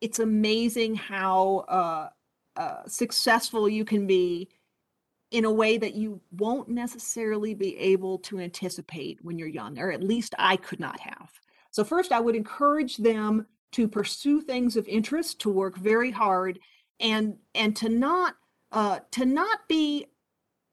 it's 0.00 0.18
amazing 0.18 0.94
how 0.94 1.64
uh, 1.68 2.08
uh, 2.56 2.86
successful 2.86 3.68
you 3.68 3.84
can 3.84 4.06
be 4.06 4.48
in 5.34 5.44
a 5.44 5.52
way 5.52 5.76
that 5.76 5.94
you 5.94 6.20
won't 6.32 6.68
necessarily 6.68 7.54
be 7.54 7.76
able 7.78 8.18
to 8.18 8.38
anticipate 8.38 9.18
when 9.22 9.38
you're 9.38 9.48
young 9.48 9.78
or 9.78 9.90
at 9.90 10.02
least 10.02 10.34
i 10.38 10.56
could 10.56 10.80
not 10.80 11.00
have 11.00 11.30
so 11.70 11.82
first 11.84 12.12
i 12.12 12.20
would 12.20 12.36
encourage 12.36 12.96
them 12.98 13.46
to 13.72 13.88
pursue 13.88 14.40
things 14.40 14.76
of 14.76 14.86
interest 14.86 15.40
to 15.40 15.50
work 15.50 15.76
very 15.76 16.10
hard 16.10 16.58
and 17.00 17.36
and 17.54 17.74
to 17.76 17.88
not 17.88 18.34
uh, 18.70 18.98
to 19.10 19.24
not 19.24 19.60
be 19.68 20.06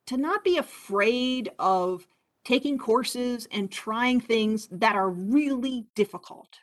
to 0.08 0.18
not 0.18 0.44
be 0.44 0.58
afraid 0.58 1.50
of 1.60 2.06
taking 2.44 2.78
courses 2.78 3.48
and 3.52 3.72
trying 3.72 4.20
things 4.20 4.68
that 4.72 4.96
are 4.96 5.10
really 5.10 5.86
difficult. 5.96 6.60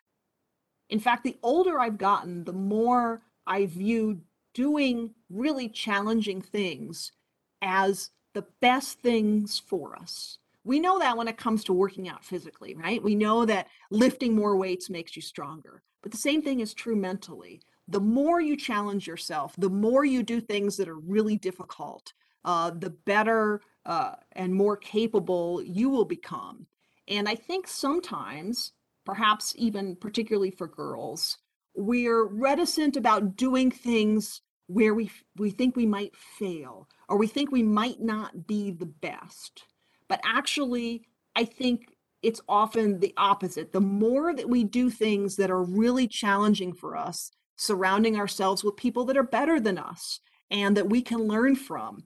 In 0.91 0.99
fact, 0.99 1.23
the 1.23 1.39
older 1.43 1.79
I've 1.79 1.99
gotten, 1.99 2.45
the 2.45 2.53
more 2.53 3.23
I 3.47 3.67
view 3.67 4.21
doing 4.55 5.15
really 5.31 5.69
challenging 5.69 6.43
things 6.43 7.13
as 7.63 8.11
the 8.35 8.47
best 8.61 9.01
things 9.01 9.59
for 9.59 9.97
us. 9.97 10.39
We 10.65 10.81
know 10.81 10.99
that 10.99 11.17
when 11.17 11.29
it 11.29 11.39
comes 11.39 11.65
to 11.65 11.73
working 11.73 12.09
out 12.09 12.25
physically, 12.25 12.75
right? 12.75 13.03
We 13.03 13.15
know 13.15 13.45
that 13.47 13.69
lifting 13.91 14.35
more 14.35 14.57
weights 14.57 14.91
makes 14.91 15.17
you 15.17 15.23
stronger. 15.23 15.83
But 16.03 16.13
the 16.13 16.19
same 16.19 16.43
thing 16.43 16.61
is 16.61 16.75
true 16.75 16.97
mentally 16.97 17.61
the 17.89 18.01
more 18.01 18.41
you 18.41 18.57
challenge 18.57 19.07
yourself, 19.07 19.55
the 19.57 19.71
more 19.71 20.05
you 20.05 20.23
do 20.23 20.41
things 20.41 20.77
that 20.77 20.89
are 20.89 20.99
really 20.99 21.37
difficult, 21.37 22.13
uh, 22.45 22.71
the 22.71 22.91
better 22.91 23.63
uh, 23.87 24.13
and 24.33 24.55
more 24.55 24.77
capable 24.77 25.63
you 25.63 25.89
will 25.89 26.05
become. 26.05 26.67
And 27.09 27.27
I 27.27 27.35
think 27.35 27.67
sometimes, 27.67 28.73
perhaps 29.07 29.55
even 29.57 29.97
particularly 29.97 30.51
for 30.51 30.69
girls, 30.69 31.39
we're 31.75 32.25
reticent 32.25 32.97
about 32.97 33.37
doing 33.37 33.71
things 33.71 34.43
where 34.67 34.93
we 34.93 35.11
we 35.37 35.51
think 35.51 35.75
we 35.75 35.87
might 35.87 36.15
fail 36.15 36.87
or 37.09 37.17
we 37.17 37.27
think 37.27 37.51
we 37.51 37.63
might 37.63 38.01
not 38.01 38.47
be 38.47 38.71
the 38.71 38.87
best. 38.87 39.65
But 40.09 40.21
actually, 40.25 41.03
I 41.35 41.45
think 41.45 41.93
it's 42.23 42.41
often 42.49 43.01
the 43.01 43.15
opposite. 43.17 43.73
The 43.73 43.81
more 43.81 44.35
that 44.35 44.49
we 44.49 44.65
do 44.65 44.91
things 44.91 45.37
that 45.37 45.51
are 45.51 45.63
really 45.63 46.09
challenging 46.09 46.73
for 46.73 46.97
us, 46.97 47.31
surrounding 47.57 48.17
ourselves 48.17 48.65
with 48.65 48.77
people 48.77 49.05
that 49.07 49.17
are 49.17 49.23
better 49.23 49.61
than 49.61 49.79
us 49.79 50.21
and 50.51 50.77
that 50.77 50.89
we 50.89 51.03
can 51.03 51.19
learn 51.19 51.57
from. 51.57 52.05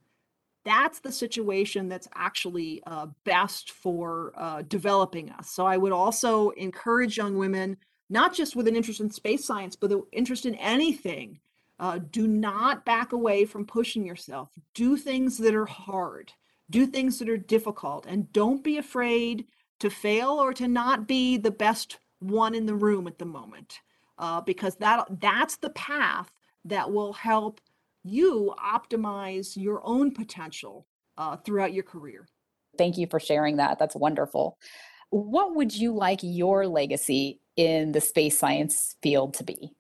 That's 0.65 1.01
the 1.01 1.13
situation 1.13 1.89
that's 1.89 2.09
actually 2.15 2.83
uh, 2.87 3.07
best 3.25 3.73
for 3.73 4.33
uh, 4.37 4.63
developing 4.63 5.31
us. 5.31 5.51
So 5.51 5.67
I 5.67 5.77
would 5.77 5.93
also 5.93 6.51
encourage 6.51 7.17
young 7.17 7.37
women, 7.37 7.77
not 8.11 8.33
just 8.33 8.55
with 8.55 8.69
an 8.69 8.77
interest 8.77 9.01
in 9.01 9.11
space 9.11 9.45
science, 9.45 9.77
but 9.77 9.93
an 9.93 10.03
interest 10.13 10.47
in 10.47 10.55
anything. 10.57 11.41
Uh, 11.83 11.99
do 12.13 12.29
not 12.29 12.85
back 12.85 13.13
away 13.13 13.45
from 13.45 13.67
pushing 13.67 14.07
yourself. 14.07 14.51
Do 14.73 14.97
things 14.97 15.37
that 15.39 15.53
are 15.53 15.67
hard. 15.67 16.33
Do 16.71 16.87
things 16.87 17.19
that 17.19 17.29
are 17.29 17.37
difficult. 17.37 18.07
And 18.07 18.33
don't 18.33 18.63
be 18.63 18.79
afraid 18.79 19.47
to 19.81 19.91
fail 19.91 20.31
or 20.31 20.55
to 20.55 20.69
not 20.69 21.09
be 21.09 21.37
the 21.37 21.51
best 21.51 21.99
one 22.21 22.55
in 22.55 22.67
the 22.67 22.75
room 22.75 23.09
at 23.09 23.19
the 23.19 23.25
moment 23.25 23.81
uh, 24.17 24.41
because 24.41 24.77
that 24.77 25.05
that's 25.21 25.57
the 25.57 25.71
path 25.71 26.33
that 26.65 26.93
will 26.93 27.13
help 27.13 27.61
you 28.05 28.55
optimize 28.65 29.57
your 29.57 29.85
own 29.85 30.13
potential 30.13 30.87
uh, 31.19 31.37
throughout 31.39 31.73
your 31.73 31.83
career. 31.83 32.29
Thank 32.79 32.97
you 32.97 33.09
for 33.11 33.19
sharing 33.19 33.57
that. 33.57 33.81
That's 33.81 33.97
wonderful. 33.97 34.57
What 35.11 35.57
would 35.57 35.75
you 35.75 35.93
like 35.93 36.21
your 36.23 36.69
legacy 36.69 37.41
in 37.57 37.91
the 37.91 38.01
space 38.01 38.39
science 38.39 38.95
field 39.03 39.35
to 39.35 39.45
be? 39.45 39.75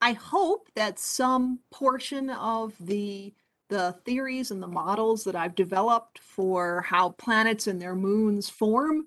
I 0.00 0.12
hope 0.12 0.68
that 0.74 0.98
some 0.98 1.60
portion 1.70 2.30
of 2.30 2.74
the 2.80 3.34
the 3.68 3.94
theories 4.06 4.50
and 4.50 4.62
the 4.62 4.66
models 4.66 5.24
that 5.24 5.36
I've 5.36 5.54
developed 5.54 6.20
for 6.20 6.80
how 6.82 7.10
planets 7.10 7.66
and 7.66 7.80
their 7.80 7.94
moons 7.94 8.48
form, 8.48 9.06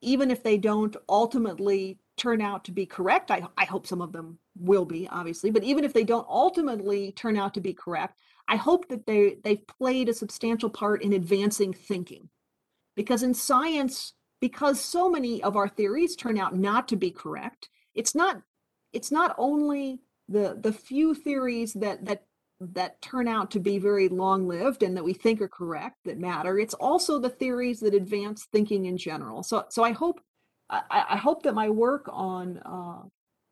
even 0.00 0.32
if 0.32 0.42
they 0.42 0.56
don't 0.56 0.96
ultimately 1.08 1.98
turn 2.16 2.40
out 2.40 2.64
to 2.64 2.72
be 2.72 2.86
correct, 2.86 3.30
I, 3.30 3.46
I 3.56 3.64
hope 3.64 3.86
some 3.86 4.02
of 4.02 4.12
them 4.12 4.38
will 4.58 4.84
be, 4.84 5.08
obviously, 5.12 5.52
but 5.52 5.62
even 5.62 5.84
if 5.84 5.92
they 5.92 6.02
don't 6.02 6.26
ultimately 6.28 7.12
turn 7.12 7.36
out 7.36 7.54
to 7.54 7.60
be 7.60 7.72
correct, 7.72 8.18
I 8.48 8.56
hope 8.56 8.88
that 8.88 9.06
they, 9.06 9.36
they've 9.44 9.64
played 9.66 10.08
a 10.08 10.14
substantial 10.14 10.70
part 10.70 11.02
in 11.02 11.12
advancing 11.12 11.72
thinking. 11.72 12.28
Because 12.96 13.22
in 13.22 13.32
science, 13.32 14.14
because 14.40 14.80
so 14.80 15.08
many 15.08 15.42
of 15.42 15.56
our 15.56 15.68
theories 15.68 16.16
turn 16.16 16.36
out 16.36 16.56
not 16.56 16.88
to 16.88 16.96
be 16.96 17.12
correct, 17.12 17.68
it's 17.94 18.14
not 18.14 18.42
it's 18.92 19.12
not 19.12 19.36
only 19.38 20.00
the 20.30 20.58
the 20.60 20.72
few 20.72 21.14
theories 21.14 21.74
that 21.74 22.04
that 22.06 22.24
that 22.60 23.00
turn 23.02 23.26
out 23.26 23.50
to 23.50 23.60
be 23.60 23.78
very 23.78 24.08
long 24.08 24.46
lived 24.46 24.82
and 24.82 24.96
that 24.96 25.04
we 25.04 25.14
think 25.14 25.40
are 25.40 25.48
correct 25.48 25.96
that 26.04 26.18
matter 26.18 26.58
it's 26.58 26.74
also 26.74 27.18
the 27.18 27.30
theories 27.30 27.80
that 27.80 27.94
advance 27.94 28.46
thinking 28.52 28.86
in 28.86 28.96
general 28.96 29.42
so 29.42 29.64
so 29.68 29.82
i 29.82 29.92
hope 29.92 30.20
I, 30.70 31.04
I 31.10 31.16
hope 31.16 31.42
that 31.42 31.54
my 31.54 31.68
work 31.68 32.08
on 32.12 32.58
uh, 32.58 33.02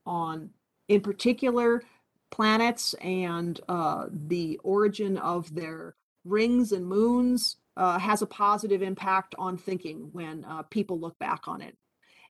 on 0.07 0.51
in 0.89 1.01
particular 1.01 1.83
planets 2.31 2.95
and 2.95 3.61
uh, 3.69 4.07
the 4.11 4.59
origin 4.63 5.19
of 5.19 5.55
their 5.55 5.97
rings 6.25 6.73
and 6.73 6.87
moons 6.87 7.57
uh, 7.77 7.99
has 7.99 8.23
a 8.23 8.27
positive 8.27 8.83
impact 8.83 9.35
on 9.39 9.57
thinking 9.57 10.11
when 10.13 10.45
uh, 10.45 10.63
people 10.63 10.99
look 10.99 11.19
back 11.19 11.49
on 11.49 11.61
it. 11.61 11.77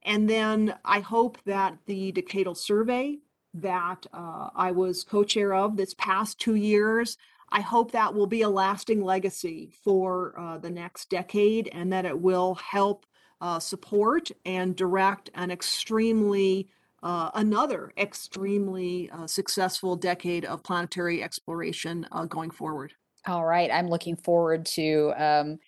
And 0.05 0.29
then 0.29 0.75
I 0.85 1.01
hope 1.01 1.39
that 1.47 1.79
the 1.87 2.13
decadal 2.13 2.57
survey 2.57 3.19
that 3.55 4.07
uh, 4.13 4.51
I 4.55 4.73
was 4.73 5.05
co-chair 5.05 5.55
of 5.55 5.77
this 5.77 5.95
past 5.95 6.39
two 6.39 6.55
years, 6.55 7.17
I 7.51 7.61
hope 7.61 7.93
that 7.93 8.15
will 8.15 8.27
be 8.27 8.43
a 8.43 8.49
lasting 8.49 9.03
legacy 9.03 9.73
for 9.83 10.39
uh, 10.39 10.59
the 10.59 10.71
next 10.71 11.09
decade 11.09 11.69
and 11.73 11.93
that 11.93 12.05
it 12.05 12.19
will 12.19 12.55
help 12.57 13.07
uh, 13.41 13.59
support 13.59 14.31
and 14.45 14.77
direct 14.77 15.31
an 15.35 15.51
extremely 15.51 16.69
uh, 17.01 17.31
another 17.35 17.93
extremely 17.97 19.09
uh, 19.11 19.25
successful 19.25 19.95
decade 19.95 20.45
of 20.45 20.65
planetary 20.65 21.23
exploration 21.23 22.05
uh, 22.11 22.25
going 22.25 22.51
forward. 22.51 22.93
All 23.27 23.45
right. 23.45 23.71
I'm 23.73 23.89
looking 23.89 24.17
forward 24.17 24.67
to 24.67 25.13
um, 25.17 25.59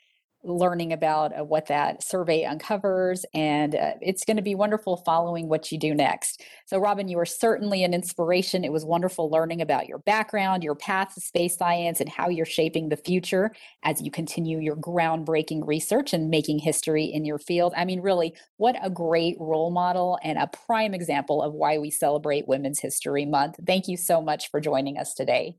learning 0.42 0.92
about 0.92 1.38
uh, 1.38 1.44
what 1.44 1.66
that 1.66 2.02
survey 2.02 2.44
uncovers. 2.44 3.24
And 3.34 3.74
uh, 3.74 3.92
it's 4.00 4.24
going 4.24 4.36
to 4.36 4.42
be 4.42 4.54
wonderful 4.54 4.98
following 4.98 5.48
what 5.48 5.70
you 5.70 5.78
do 5.78 5.94
next. 5.94 6.42
So, 6.66 6.78
Robin, 6.78 7.08
you 7.08 7.18
are 7.18 7.26
certainly 7.26 7.84
an 7.84 7.92
inspiration. 7.92 8.64
It 8.64 8.72
was 8.72 8.84
wonderful 8.84 9.30
learning 9.30 9.60
about 9.60 9.86
your 9.86 9.98
background, 9.98 10.64
your 10.64 10.74
path 10.74 11.14
to 11.14 11.20
space 11.20 11.56
science, 11.56 12.00
and 12.00 12.08
how 12.08 12.28
you're 12.28 12.46
shaping 12.46 12.88
the 12.88 12.96
future 12.96 13.52
as 13.84 14.00
you 14.00 14.10
continue 14.10 14.58
your 14.58 14.76
groundbreaking 14.76 15.66
research 15.66 16.12
and 16.12 16.30
making 16.30 16.58
history 16.58 17.04
in 17.04 17.24
your 17.24 17.38
field. 17.38 17.74
I 17.76 17.84
mean, 17.84 18.00
really, 18.00 18.34
what 18.56 18.76
a 18.82 18.90
great 18.90 19.36
role 19.38 19.70
model 19.70 20.18
and 20.22 20.38
a 20.38 20.50
prime 20.66 20.94
example 20.94 21.42
of 21.42 21.52
why 21.52 21.78
we 21.78 21.90
celebrate 21.90 22.48
Women's 22.48 22.80
History 22.80 23.26
Month. 23.26 23.56
Thank 23.66 23.88
you 23.88 23.96
so 23.96 24.22
much 24.22 24.50
for 24.50 24.60
joining 24.60 24.96
us 24.96 25.14
today. 25.14 25.56